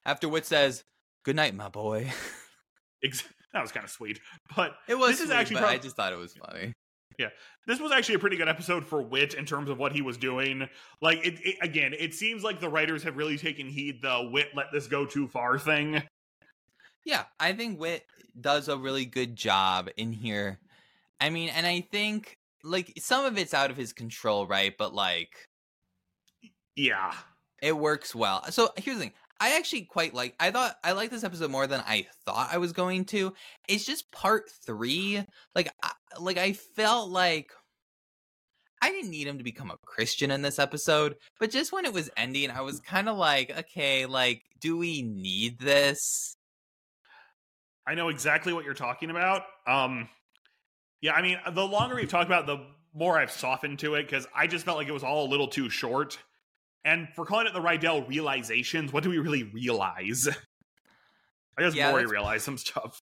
After 0.05 0.29
Whit 0.29 0.45
says, 0.45 0.83
"Good 1.25 1.37
night, 1.37 1.55
my 1.55 1.69
boy." 1.69 2.11
That 3.53 3.61
was 3.61 3.73
kind 3.73 3.85
of 3.85 3.91
sweet. 3.91 4.21
But 4.57 4.77
It 4.89 4.95
was 4.95 5.19
This 5.19 5.23
is 5.23 5.31
actually 5.31 5.59
I 5.61 5.77
just 5.77 5.97
thought 5.97 6.13
it 6.13 6.19
was 6.19 6.35
funny. 6.35 6.73
Yeah, 7.19 7.29
this 7.67 7.79
was 7.79 7.93
actually 7.93 8.15
a 8.15 8.19
pretty 8.19 8.37
good 8.39 8.49
episode 8.49 8.87
for 8.87 9.03
Whit 9.03 9.35
in 9.35 9.45
terms 9.45 9.69
of 9.69 9.79
what 9.79 9.93
he 9.93 10.01
was 10.01 10.17
doing. 10.17 10.67
Like, 11.03 11.19
it, 11.27 11.35
it 11.45 11.57
again, 11.61 11.93
it 11.99 12.15
seems 12.15 12.43
like 12.43 12.61
the 12.61 12.71
writers 12.71 13.03
have 13.03 13.17
really 13.19 13.37
taken 13.37 13.67
heed 13.69 14.01
the 14.01 14.29
Whit 14.33 14.49
let 14.55 14.67
this 14.73 14.87
go 14.87 15.05
too 15.05 15.29
far 15.29 15.59
thing. 15.59 16.03
Yeah, 17.05 17.25
I 17.39 17.53
think 17.53 17.79
Whit 17.79 18.05
does 18.41 18.69
a 18.69 18.79
really 18.79 19.05
good 19.05 19.37
job 19.37 19.91
in 19.97 20.13
here. 20.13 20.59
I 21.21 21.29
mean, 21.29 21.51
and 21.51 21.67
I 21.67 21.81
think 21.93 22.39
like 22.65 22.95
some 22.99 23.27
of 23.27 23.37
it's 23.37 23.53
out 23.53 23.71
of 23.71 23.77
his 23.77 23.93
control, 23.93 24.47
right? 24.47 24.73
But 24.79 24.95
like 24.95 25.49
Yeah. 26.77 27.13
it 27.61 27.77
works 27.77 28.15
well. 28.15 28.51
So 28.51 28.71
here's 28.77 28.97
the 28.97 29.03
thing. 29.05 29.13
I 29.43 29.57
actually 29.57 29.83
quite 29.83 30.15
like 30.15 30.37
I 30.39 30.53
thought 30.53 30.77
I 30.85 30.93
like 30.93 31.11
this 31.11 31.25
episode 31.25 31.51
more 31.51 31.67
than 31.67 31.81
I 31.81 32.07
thought 32.25 32.51
I 32.53 32.59
was 32.59 32.73
going 32.73 33.07
to. 33.07 33.35
It's 33.67 33.85
just 33.85 34.13
part 34.13 34.49
3. 34.65 35.25
Like 35.57 35.69
I, 35.83 35.91
like 36.21 36.39
I 36.39 36.53
felt 36.53 37.11
like 37.11 37.51
I 38.81 38.93
didn't 38.93 39.11
need 39.11 39.27
him 39.27 39.39
to 39.39 39.45
become 39.45 39.73
a 39.73 39.79
Christian 39.85 40.31
in 40.31 40.43
this 40.43 40.61
episode, 40.61 41.17
but 41.41 41.51
just 41.51 41.73
when 41.73 41.85
it 41.85 41.93
was 41.93 42.09
ending, 42.17 42.51
I 42.51 42.61
was 42.61 42.79
kind 42.79 43.09
of 43.09 43.17
like, 43.17 43.57
okay, 43.57 44.07
like, 44.07 44.43
do 44.61 44.77
we 44.77 45.03
need 45.03 45.59
this? 45.59 46.37
I 47.85 47.95
know 47.97 48.11
exactly 48.11 48.53
what 48.53 48.65
you're 48.65 48.75
talking 48.75 49.11
about. 49.11 49.43
Um, 49.67 50.09
yeah, 51.01 51.15
I 51.15 51.23
mean, 51.23 51.39
the 51.53 51.67
longer 51.67 51.97
we've 51.97 52.09
talked 52.09 52.27
about, 52.27 52.47
the 52.47 52.59
more 52.95 53.19
I've 53.19 53.33
softened 53.33 53.81
to 53.81 53.97
it 53.97 54.05
because 54.05 54.29
I 54.35 54.47
just 54.47 54.65
felt 54.65 54.79
like 54.79 54.89
it 54.89 54.93
was 54.93 55.05
all 55.05 55.27
a 55.27 55.31
little 55.31 55.49
too 55.49 55.69
short. 55.69 56.19
And 56.85 57.09
for 57.15 57.25
calling 57.25 57.47
it 57.47 57.53
the 57.53 57.61
Rydell 57.61 58.09
realizations, 58.09 58.93
what 58.93 59.05
do 59.05 59.11
we 59.11 59.19
really 59.19 59.45
realize? 59.45 60.29
I 61.59 61.63
guess 61.63 61.75
Yeah, 61.75 61.91
Maury 61.91 62.07
realized 62.07 62.45
some 62.45 62.59
stuff. 62.59 63.01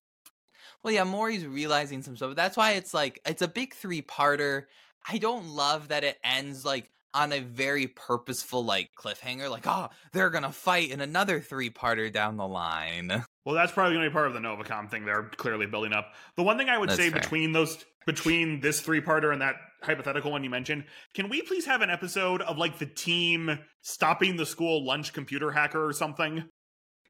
Well, 0.83 0.93
yeah, 0.93 1.03
Maury's 1.03 1.45
realizing 1.45 2.01
some 2.01 2.15
stuff. 2.15 2.35
That's 2.35 2.57
why 2.57 2.71
it's 2.71 2.93
like 2.93 3.21
it's 3.25 3.41
a 3.41 3.47
big 3.47 3.73
three-parter. 3.73 4.65
I 5.07 5.17
don't 5.17 5.47
love 5.49 5.89
that 5.89 6.03
it 6.03 6.17
ends 6.23 6.65
like 6.65 6.89
on 7.13 7.33
a 7.33 7.39
very 7.39 7.87
purposeful 7.87 8.63
like 8.63 8.89
cliffhanger, 8.97 9.49
like 9.49 9.67
oh, 9.67 9.89
they're 10.11 10.29
gonna 10.29 10.51
fight 10.51 10.91
in 10.91 11.01
another 11.01 11.39
three-parter 11.39 12.11
down 12.11 12.37
the 12.37 12.47
line. 12.47 13.23
Well, 13.45 13.55
that's 13.55 13.71
probably 13.71 13.95
going 13.95 14.05
to 14.05 14.09
be 14.11 14.13
part 14.13 14.27
of 14.27 14.33
the 14.33 14.39
Novacom 14.39 14.89
thing 14.89 15.03
they're 15.03 15.23
clearly 15.23 15.65
building 15.65 15.93
up. 15.93 16.13
The 16.35 16.43
one 16.43 16.57
thing 16.57 16.69
I 16.69 16.77
would 16.77 16.89
That's 16.89 16.99
say 16.99 17.09
fair. 17.09 17.19
between 17.19 17.51
those 17.51 17.83
between 18.05 18.59
this 18.59 18.81
three-parter 18.81 19.31
and 19.33 19.41
that 19.41 19.55
hypothetical 19.81 20.31
one 20.31 20.43
you 20.43 20.49
mentioned, 20.49 20.85
can 21.13 21.29
we 21.29 21.41
please 21.41 21.65
have 21.65 21.81
an 21.81 21.89
episode 21.89 22.41
of 22.41 22.57
like 22.57 22.79
the 22.79 22.85
team 22.85 23.59
stopping 23.81 24.35
the 24.35 24.45
school 24.45 24.85
lunch 24.85 25.13
computer 25.13 25.51
hacker 25.51 25.85
or 25.85 25.93
something? 25.93 26.45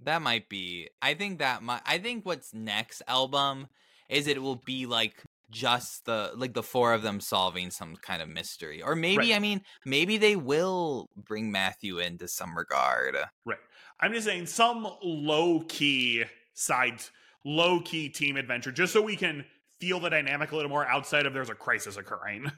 That 0.04 0.22
might 0.22 0.50
be. 0.50 0.90
I 1.02 1.14
think 1.14 1.40
that 1.40 1.62
might. 1.62 1.82
I 1.86 1.98
think 1.98 2.26
what's 2.26 2.54
next 2.54 3.02
album 3.08 3.68
is 4.10 4.28
it 4.28 4.42
will 4.42 4.62
be 4.66 4.86
like 4.86 5.24
just 5.52 6.06
the 6.06 6.32
like 6.36 6.54
the 6.54 6.64
four 6.64 6.94
of 6.94 7.02
them 7.02 7.20
solving 7.20 7.72
some 7.72 7.96
kind 7.98 8.22
of 8.22 8.30
mystery, 8.30 8.82
or 8.82 8.96
maybe 8.96 9.18
Right. 9.18 9.36
I 9.36 9.40
mean 9.40 9.62
maybe 9.86 10.18
they 10.18 10.36
will 10.36 11.10
bring 11.16 11.52
Matthew 11.52 12.00
into 12.00 12.28
some 12.28 12.58
regard. 12.58 13.18
Right 13.46 13.60
i'm 14.02 14.14
just 14.14 14.26
saying 14.26 14.48
some 14.48 14.88
low 15.04 15.62
key 15.68 16.24
side, 16.54 17.02
low 17.46 17.80
key 17.80 18.10
team 18.10 18.36
adventure, 18.36 18.72
just 18.72 18.94
so 18.94 19.02
we 19.02 19.16
can 19.16 19.46
feel 19.80 20.00
the 20.00 20.10
dynamic 20.10 20.52
a 20.52 20.56
little 20.56 20.70
more 20.70 20.86
outside 20.86 21.26
of 21.26 21.34
there's 21.34 21.50
a 21.50 21.56
crisis 21.56 21.98
occurring. 21.98 22.52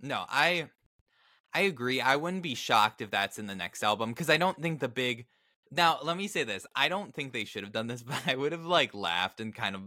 No, 0.00 0.24
I 0.28 0.68
I 1.54 1.62
agree. 1.62 2.00
I 2.00 2.16
wouldn't 2.16 2.42
be 2.42 2.54
shocked 2.54 3.00
if 3.00 3.10
that's 3.10 3.38
in 3.38 3.46
the 3.46 3.54
next 3.54 3.82
album 3.82 4.10
because 4.10 4.30
I 4.30 4.36
don't 4.36 4.60
think 4.60 4.80
the 4.80 4.88
big. 4.88 5.26
Now, 5.70 5.98
let 6.02 6.16
me 6.16 6.28
say 6.28 6.44
this: 6.44 6.66
I 6.74 6.88
don't 6.88 7.14
think 7.14 7.32
they 7.32 7.44
should 7.44 7.62
have 7.62 7.72
done 7.72 7.86
this, 7.86 8.02
but 8.04 8.22
I 8.26 8.34
would 8.34 8.52
have 8.52 8.64
like 8.64 8.94
laughed 8.94 9.40
and 9.40 9.54
kind 9.54 9.74
of 9.74 9.82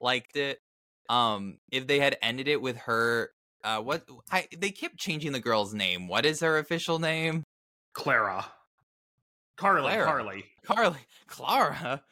liked 0.00 0.36
it. 0.36 0.60
Um, 1.08 1.58
if 1.70 1.86
they 1.86 2.00
had 2.00 2.16
ended 2.22 2.48
it 2.48 2.60
with 2.60 2.76
her. 2.78 3.30
Uh, 3.64 3.80
what 3.80 4.04
I 4.30 4.46
they 4.56 4.70
kept 4.70 4.96
changing 4.96 5.32
the 5.32 5.40
girl's 5.40 5.74
name. 5.74 6.06
What 6.06 6.24
is 6.24 6.40
her 6.40 6.58
official 6.58 7.00
name? 7.00 7.42
Clara, 7.94 8.44
Carly, 9.56 9.88
Clara. 9.88 10.04
Carly. 10.04 10.44
Carly, 10.64 11.00
Clara, 11.26 12.02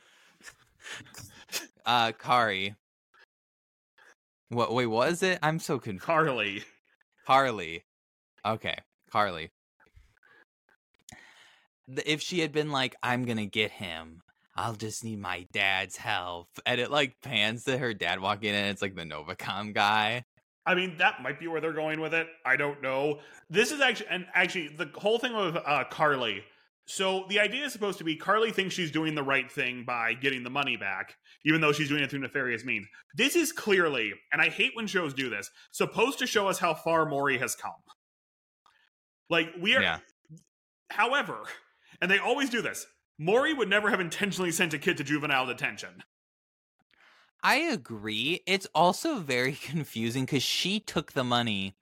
uh, 1.86 2.12
Kari. 2.12 2.74
What? 4.48 4.72
Wait, 4.74 4.86
was 4.86 5.22
it? 5.22 5.38
I'm 5.42 5.60
so 5.60 5.78
confused. 5.78 6.04
Carly. 6.04 6.64
Carly. 7.26 7.84
Okay, 8.44 8.76
Carly. 9.10 9.50
If 12.06 12.20
she 12.20 12.40
had 12.40 12.52
been 12.52 12.70
like, 12.70 12.94
I'm 13.02 13.24
gonna 13.24 13.46
get 13.46 13.70
him, 13.70 14.22
I'll 14.56 14.74
just 14.74 15.04
need 15.04 15.18
my 15.18 15.46
dad's 15.52 15.96
help. 15.96 16.48
And 16.64 16.80
it 16.80 16.90
like 16.90 17.16
pans 17.22 17.64
to 17.64 17.76
her 17.78 17.94
dad 17.94 18.20
walking 18.20 18.50
in, 18.50 18.54
and 18.54 18.68
it's 18.68 18.82
like 18.82 18.94
the 18.94 19.02
Novacom 19.02 19.74
guy. 19.74 20.24
I 20.66 20.74
mean, 20.74 20.96
that 20.98 21.22
might 21.22 21.38
be 21.38 21.46
where 21.46 21.60
they're 21.60 21.72
going 21.72 22.00
with 22.00 22.14
it. 22.14 22.26
I 22.44 22.56
don't 22.56 22.80
know. 22.80 23.20
This 23.50 23.70
is 23.70 23.80
actually, 23.80 24.08
and 24.10 24.26
actually, 24.32 24.68
the 24.68 24.90
whole 24.94 25.18
thing 25.18 25.36
with 25.36 25.56
uh, 25.56 25.84
Carly. 25.90 26.42
So 26.86 27.24
the 27.28 27.40
idea 27.40 27.64
is 27.64 27.72
supposed 27.72 27.98
to 27.98 28.04
be 28.04 28.16
Carly 28.16 28.50
thinks 28.52 28.74
she's 28.74 28.90
doing 28.90 29.14
the 29.14 29.22
right 29.22 29.50
thing 29.50 29.84
by 29.86 30.12
getting 30.12 30.42
the 30.42 30.50
money 30.50 30.76
back, 30.76 31.14
even 31.44 31.60
though 31.60 31.72
she's 31.72 31.88
doing 31.88 32.02
it 32.02 32.10
through 32.10 32.20
nefarious 32.20 32.64
means. 32.64 32.86
This 33.14 33.36
is 33.36 33.52
clearly, 33.52 34.12
and 34.32 34.42
I 34.42 34.50
hate 34.50 34.72
when 34.74 34.86
shows 34.86 35.14
do 35.14 35.30
this, 35.30 35.50
supposed 35.72 36.18
to 36.18 36.26
show 36.26 36.46
us 36.46 36.58
how 36.58 36.74
far 36.74 37.06
Maury 37.06 37.38
has 37.38 37.54
come. 37.54 37.72
Like 39.30 39.48
we 39.58 39.74
are, 39.76 39.82
Yeah. 39.82 39.98
however, 40.90 41.44
and 42.02 42.10
they 42.10 42.18
always 42.18 42.50
do 42.50 42.60
this. 42.60 42.86
Maury 43.18 43.54
would 43.54 43.70
never 43.70 43.88
have 43.90 44.00
intentionally 44.00 44.50
sent 44.50 44.74
a 44.74 44.78
kid 44.78 44.98
to 44.98 45.04
juvenile 45.04 45.46
detention. 45.46 46.02
I 47.42 47.56
agree. 47.56 48.40
It's 48.46 48.66
also 48.74 49.18
very 49.18 49.52
confusing 49.62 50.24
because 50.26 50.42
she 50.42 50.80
took 50.80 51.12
the 51.12 51.24
money. 51.24 51.74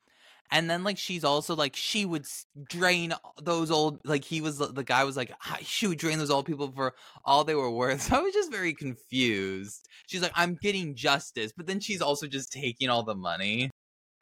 And 0.53 0.69
then, 0.71 0.85
like, 0.85 0.99
she's 0.99 1.25
also 1.25 1.57
like, 1.57 1.75
she 1.75 2.05
would 2.05 2.27
drain 2.69 3.15
those 3.43 3.71
old, 3.71 4.01
like, 4.05 4.23
he 4.23 4.41
was, 4.41 4.59
the 4.59 4.85
guy 4.85 5.03
was 5.03 5.17
like, 5.17 5.33
"Ah, 5.47 5.59
she 5.63 5.87
would 5.89 5.99
drain 5.99 6.19
those 6.19 6.31
old 6.31 6.45
people 6.47 6.71
for 6.71 6.95
all 7.25 7.43
they 7.43 7.55
were 7.55 7.71
worth. 7.71 8.03
So 8.03 8.17
I 8.19 8.21
was 8.21 8.35
just 8.35 8.53
very 8.53 8.75
confused. 8.75 9.89
She's 10.07 10.23
like, 10.23 10.33
I'm 10.37 10.57
getting 10.63 10.95
justice. 10.95 11.53
But 11.57 11.67
then 11.67 11.81
she's 11.81 12.03
also 12.03 12.27
just 12.27 12.53
taking 12.53 12.89
all 12.91 13.03
the 13.03 13.15
money. 13.15 13.71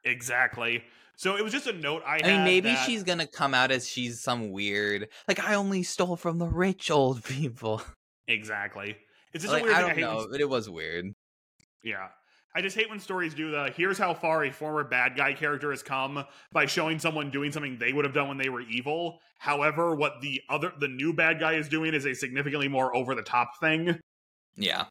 Exactly. 0.05 0.83
So 1.17 1.35
it 1.35 1.43
was 1.43 1.51
just 1.53 1.67
a 1.67 1.73
note 1.73 2.01
I, 2.07 2.19
I 2.23 2.27
mean, 2.27 2.43
maybe 2.45 2.69
that- 2.69 2.85
she's 2.85 3.03
gonna 3.03 3.27
come 3.27 3.53
out 3.53 3.69
as 3.69 3.87
she's 3.87 4.21
some 4.21 4.51
weird, 4.51 5.09
like, 5.27 5.39
I 5.39 5.53
only 5.55 5.83
stole 5.83 6.15
from 6.15 6.39
the 6.39 6.47
rich 6.47 6.89
old 6.89 7.23
people. 7.25 7.81
exactly. 8.27 8.95
It's 9.33 9.43
just 9.43 9.53
Like, 9.53 9.63
a 9.63 9.65
weird 9.65 9.75
I 9.77 9.81
don't 9.81 9.91
hate 9.95 10.01
know, 10.01 10.27
but 10.31 10.41
it 10.41 10.49
was 10.49 10.69
weird. 10.69 11.05
Yeah. 11.83 12.07
I 12.53 12.61
just 12.61 12.75
hate 12.75 12.89
when 12.89 12.99
stories 12.99 13.33
do 13.33 13.51
the 13.51 13.71
here's 13.75 13.97
how 13.97 14.13
far 14.13 14.43
a 14.43 14.51
former 14.51 14.83
bad 14.83 15.15
guy 15.15 15.33
character 15.33 15.71
has 15.71 15.81
come 15.81 16.23
by 16.51 16.65
showing 16.65 16.99
someone 16.99 17.31
doing 17.31 17.51
something 17.51 17.77
they 17.77 17.93
would 17.93 18.05
have 18.05 18.13
done 18.13 18.27
when 18.27 18.37
they 18.37 18.49
were 18.49 18.61
evil. 18.61 19.19
However, 19.37 19.95
what 19.95 20.21
the 20.21 20.41
other 20.49 20.73
the 20.79 20.87
new 20.87 21.13
bad 21.13 21.39
guy 21.39 21.53
is 21.53 21.69
doing 21.69 21.93
is 21.93 22.05
a 22.05 22.13
significantly 22.13 22.67
more 22.67 22.95
over 22.95 23.15
the 23.15 23.21
top 23.21 23.59
thing. 23.59 23.99
Yeah. 24.55 24.85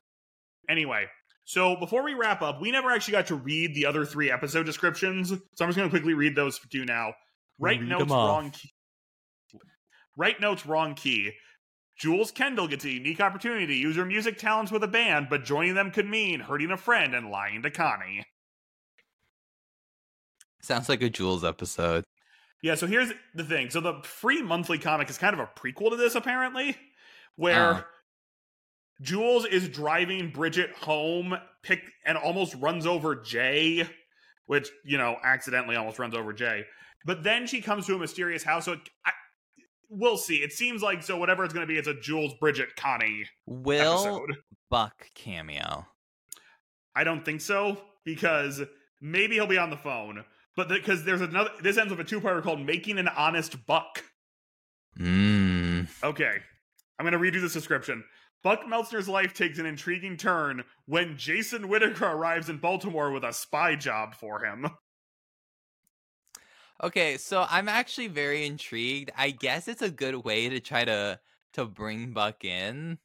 Anyway, 0.68 1.06
so 1.44 1.76
before 1.76 2.02
we 2.02 2.14
wrap 2.14 2.42
up, 2.42 2.60
we 2.60 2.70
never 2.70 2.90
actually 2.90 3.12
got 3.12 3.26
to 3.26 3.34
read 3.34 3.74
the 3.74 3.84
other 3.84 4.04
three 4.04 4.30
episode 4.30 4.64
descriptions, 4.64 5.28
so 5.28 5.36
I'm 5.64 5.68
just 5.68 5.76
going 5.76 5.88
to 5.88 5.90
quickly 5.90 6.14
read 6.14 6.36
those 6.36 6.58
to 6.58 6.78
you 6.78 6.84
now. 6.84 7.14
Right 7.58 7.80
Read 7.80 7.88
notes 7.88 8.10
wrong 8.10 8.50
key. 8.50 8.70
Right 10.16 10.40
notes 10.40 10.64
wrong 10.64 10.94
key. 10.94 11.32
Jules 12.00 12.32
Kendall 12.32 12.66
gets 12.66 12.86
a 12.86 12.90
unique 12.90 13.20
opportunity 13.20 13.66
to 13.66 13.74
use 13.74 13.94
her 13.96 14.06
music 14.06 14.38
talents 14.38 14.72
with 14.72 14.82
a 14.82 14.88
band, 14.88 15.26
but 15.28 15.44
joining 15.44 15.74
them 15.74 15.90
could 15.90 16.08
mean 16.08 16.40
hurting 16.40 16.70
a 16.70 16.78
friend 16.78 17.14
and 17.14 17.30
lying 17.30 17.62
to 17.62 17.70
Connie. 17.70 18.24
Sounds 20.62 20.88
like 20.88 21.02
a 21.02 21.10
Jules 21.10 21.44
episode. 21.44 22.04
Yeah, 22.62 22.74
so 22.74 22.86
here's 22.86 23.12
the 23.34 23.44
thing. 23.44 23.68
So 23.68 23.80
the 23.80 24.00
free 24.02 24.40
monthly 24.40 24.78
comic 24.78 25.10
is 25.10 25.18
kind 25.18 25.34
of 25.34 25.40
a 25.40 25.46
prequel 25.46 25.90
to 25.90 25.96
this, 25.96 26.14
apparently, 26.14 26.76
where 27.36 27.74
Oh. 27.74 27.84
Jules 29.02 29.44
is 29.44 29.68
driving 29.68 30.30
Bridget 30.30 30.70
home, 30.72 31.36
pick 31.62 31.82
and 32.06 32.16
almost 32.16 32.54
runs 32.54 32.86
over 32.86 33.14
Jay, 33.16 33.86
which 34.46 34.70
you 34.84 34.96
know 34.96 35.16
accidentally 35.22 35.76
almost 35.76 35.98
runs 35.98 36.14
over 36.14 36.32
Jay. 36.32 36.64
But 37.04 37.24
then 37.24 37.46
she 37.46 37.60
comes 37.62 37.86
to 37.86 37.94
a 37.94 37.98
mysterious 37.98 38.42
house. 38.42 38.66
So 38.66 38.72
it, 38.72 38.80
I, 39.06 39.12
we'll 39.90 40.16
see. 40.16 40.36
It 40.36 40.52
seems 40.52 40.82
like 40.82 41.02
so 41.02 41.18
whatever 41.18 41.44
it's 41.44 41.52
going 41.52 41.66
to 41.66 41.72
be, 41.72 41.78
it's 41.78 41.88
a 41.88 42.00
Jules 42.00 42.32
Bridget 42.40 42.74
Connie 42.76 43.26
Will 43.46 43.92
episode. 43.92 44.36
Buck 44.70 45.10
cameo. 45.14 45.86
I 46.96 47.04
don't 47.04 47.24
think 47.24 47.40
so 47.40 47.78
because 48.04 48.62
maybe 49.00 49.34
he'll 49.34 49.46
be 49.46 49.58
on 49.58 49.70
the 49.70 49.76
phone. 49.76 50.24
But 50.56 50.68
because 50.68 51.04
there's 51.04 51.20
another, 51.20 51.50
this 51.62 51.78
ends 51.78 51.90
with 51.90 52.00
a 52.00 52.04
two-parter 52.04 52.42
called 52.42 52.60
"Making 52.60 52.98
an 52.98 53.08
Honest 53.08 53.66
Buck." 53.66 54.04
Mmm. 54.98 55.88
Okay. 56.02 56.38
I'm 56.98 57.06
going 57.06 57.12
to 57.12 57.18
redo 57.18 57.40
this 57.40 57.54
description. 57.54 58.04
Buck 58.42 58.64
Meltzner's 58.64 59.08
life 59.08 59.32
takes 59.34 59.58
an 59.58 59.66
intriguing 59.66 60.16
turn 60.16 60.64
when 60.86 61.16
Jason 61.16 61.68
Whittaker 61.68 62.06
arrives 62.06 62.48
in 62.48 62.58
Baltimore 62.58 63.10
with 63.10 63.24
a 63.24 63.32
spy 63.32 63.74
job 63.74 64.14
for 64.14 64.44
him. 64.44 64.66
Okay, 66.82 67.18
so 67.18 67.46
I'm 67.48 67.68
actually 67.68 68.08
very 68.08 68.46
intrigued. 68.46 69.10
I 69.16 69.30
guess 69.30 69.68
it's 69.68 69.82
a 69.82 69.90
good 69.90 70.24
way 70.24 70.48
to 70.48 70.60
try 70.60 70.84
to 70.84 71.20
to 71.54 71.64
bring 71.66 72.12
Buck 72.12 72.44
in. 72.44 72.98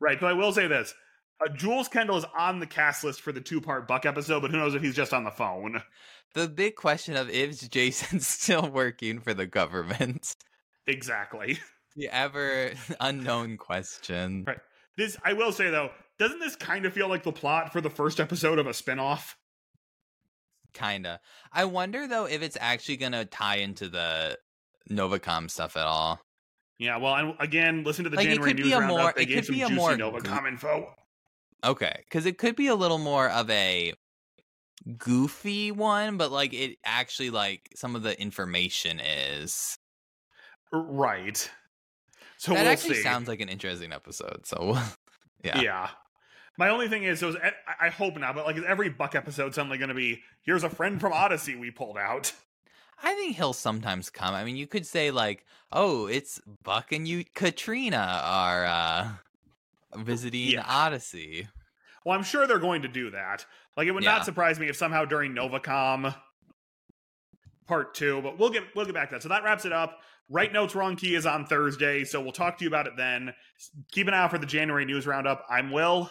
Right, 0.00 0.20
but 0.20 0.26
I 0.28 0.32
will 0.34 0.52
say 0.52 0.66
this. 0.66 0.94
Uh, 1.40 1.48
Jules 1.48 1.88
Kendall 1.88 2.16
is 2.16 2.24
on 2.36 2.60
the 2.60 2.66
cast 2.66 3.04
list 3.04 3.20
for 3.20 3.32
the 3.32 3.40
two 3.40 3.60
part 3.60 3.88
Buck 3.88 4.06
episode, 4.06 4.40
but 4.40 4.50
who 4.50 4.58
knows 4.58 4.74
if 4.74 4.82
he's 4.82 4.94
just 4.94 5.14
on 5.14 5.24
the 5.24 5.30
phone. 5.30 5.82
The 6.34 6.48
big 6.48 6.76
question 6.76 7.16
of 7.16 7.30
is 7.30 7.60
Jason 7.68 8.20
still 8.20 8.68
working 8.68 9.20
for 9.20 9.32
the 9.34 9.46
government? 9.46 10.36
Exactly. 10.86 11.58
The 11.98 12.10
ever 12.10 12.72
unknown 13.00 13.56
question. 13.56 14.44
Right. 14.46 14.58
This, 14.98 15.16
I 15.24 15.32
will 15.32 15.50
say 15.50 15.70
though, 15.70 15.92
doesn't 16.18 16.40
this 16.40 16.54
kind 16.54 16.84
of 16.84 16.92
feel 16.92 17.08
like 17.08 17.22
the 17.22 17.32
plot 17.32 17.72
for 17.72 17.80
the 17.80 17.88
first 17.88 18.20
episode 18.20 18.58
of 18.58 18.66
a 18.66 18.72
spinoff? 18.72 19.32
Kinda. 20.76 21.20
I 21.52 21.64
wonder 21.64 22.06
though 22.06 22.26
if 22.26 22.42
it's 22.42 22.56
actually 22.60 22.98
gonna 22.98 23.24
tie 23.24 23.56
into 23.56 23.88
the 23.88 24.38
Novacom 24.90 25.50
stuff 25.50 25.76
at 25.76 25.84
all. 25.86 26.20
Yeah, 26.78 26.98
well, 26.98 27.14
and 27.14 27.34
again, 27.40 27.82
listen 27.84 28.04
to 28.04 28.10
the 28.10 28.16
Like, 28.16 28.26
it 28.26 28.30
January 28.30 28.50
could 28.50 28.56
news 28.58 28.66
be 28.68 28.72
a 28.74 28.78
roundup. 28.80 28.98
more- 28.98 29.12
they 29.16 29.22
it 29.22 29.26
gave 29.26 29.36
could 29.36 29.46
some 29.46 29.54
be 29.54 29.62
a 29.62 29.68
juicy 29.68 29.76
more 29.76 29.92
Novacom 29.96 30.48
info. 30.48 30.94
Okay, 31.64 32.02
because 32.04 32.26
it 32.26 32.36
could 32.36 32.54
be 32.54 32.66
a 32.66 32.74
little 32.74 32.98
more 32.98 33.30
of 33.30 33.48
a 33.48 33.94
goofy 34.98 35.72
one, 35.72 36.18
but 36.18 36.30
like 36.30 36.52
it 36.52 36.76
actually 36.84 37.30
like 37.30 37.70
some 37.74 37.96
of 37.96 38.02
the 38.02 38.20
information 38.20 39.00
is. 39.00 39.78
Right. 40.72 41.50
So 42.36 42.52
that 42.52 42.62
we'll 42.62 42.72
actually 42.72 42.96
see. 42.96 43.02
sounds 43.02 43.28
like 43.28 43.40
an 43.40 43.48
interesting 43.48 43.92
episode. 43.92 44.46
So 44.46 44.76
yeah. 45.42 45.60
Yeah. 45.60 45.88
My 46.58 46.68
only 46.70 46.88
thing 46.88 47.02
is, 47.04 47.22
I 47.22 47.52
I 47.80 47.88
hope 47.90 48.18
not, 48.18 48.34
but 48.34 48.46
like, 48.46 48.56
is 48.56 48.64
every 48.66 48.88
Buck 48.88 49.14
episode 49.14 49.54
suddenly 49.54 49.78
going 49.78 49.90
to 49.90 49.94
be, 49.94 50.22
here's 50.42 50.64
a 50.64 50.70
friend 50.70 51.00
from 51.00 51.12
Odyssey 51.12 51.54
we 51.56 51.70
pulled 51.70 51.98
out? 51.98 52.32
I 53.02 53.14
think 53.14 53.36
he'll 53.36 53.52
sometimes 53.52 54.08
come. 54.08 54.34
I 54.34 54.42
mean, 54.44 54.56
you 54.56 54.66
could 54.66 54.86
say 54.86 55.10
like, 55.10 55.44
"Oh, 55.70 56.06
it's 56.06 56.40
Buck 56.62 56.92
and 56.92 57.06
you, 57.06 57.24
Katrina 57.34 58.20
are 58.24 58.64
uh 58.64 59.08
visiting 59.98 60.52
Yeah. 60.52 60.64
Odyssey." 60.66 61.48
Well, 62.06 62.16
I'm 62.16 62.24
sure 62.24 62.46
they're 62.46 62.58
going 62.58 62.82
to 62.82 62.88
do 62.88 63.10
that. 63.10 63.44
Like, 63.76 63.86
it 63.86 63.90
would 63.90 64.02
Yeah. 64.04 64.12
not 64.14 64.24
surprise 64.24 64.58
me 64.58 64.68
if 64.68 64.76
somehow 64.76 65.04
during 65.04 65.32
Novacom 65.34 66.14
part 67.66 67.94
two, 67.94 68.22
but 68.22 68.38
we'll 68.38 68.50
get 68.50 68.62
we'll 68.74 68.86
get 68.86 68.94
back 68.94 69.10
to 69.10 69.16
that. 69.16 69.22
So 69.22 69.28
that 69.28 69.44
wraps 69.44 69.66
it 69.66 69.72
up. 69.72 70.00
Right 70.30 70.52
Notes 70.52 70.74
Wrong 70.74 70.96
Key 70.96 71.14
is 71.16 71.26
on 71.26 71.44
Thursday, 71.46 72.02
so 72.04 72.20
we'll 72.20 72.32
talk 72.32 72.56
to 72.58 72.64
you 72.64 72.68
about 72.68 72.86
it 72.86 72.96
then. 72.96 73.32
Keep 73.92 74.08
an 74.08 74.14
eye 74.14 74.22
out 74.22 74.30
for 74.30 74.38
the 74.38 74.46
January 74.46 74.84
news 74.84 75.06
roundup. 75.06 75.44
I'm 75.50 75.70
Will. 75.70 76.10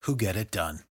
who 0.00 0.16
get 0.16 0.36
it 0.36 0.50
done. 0.50 0.89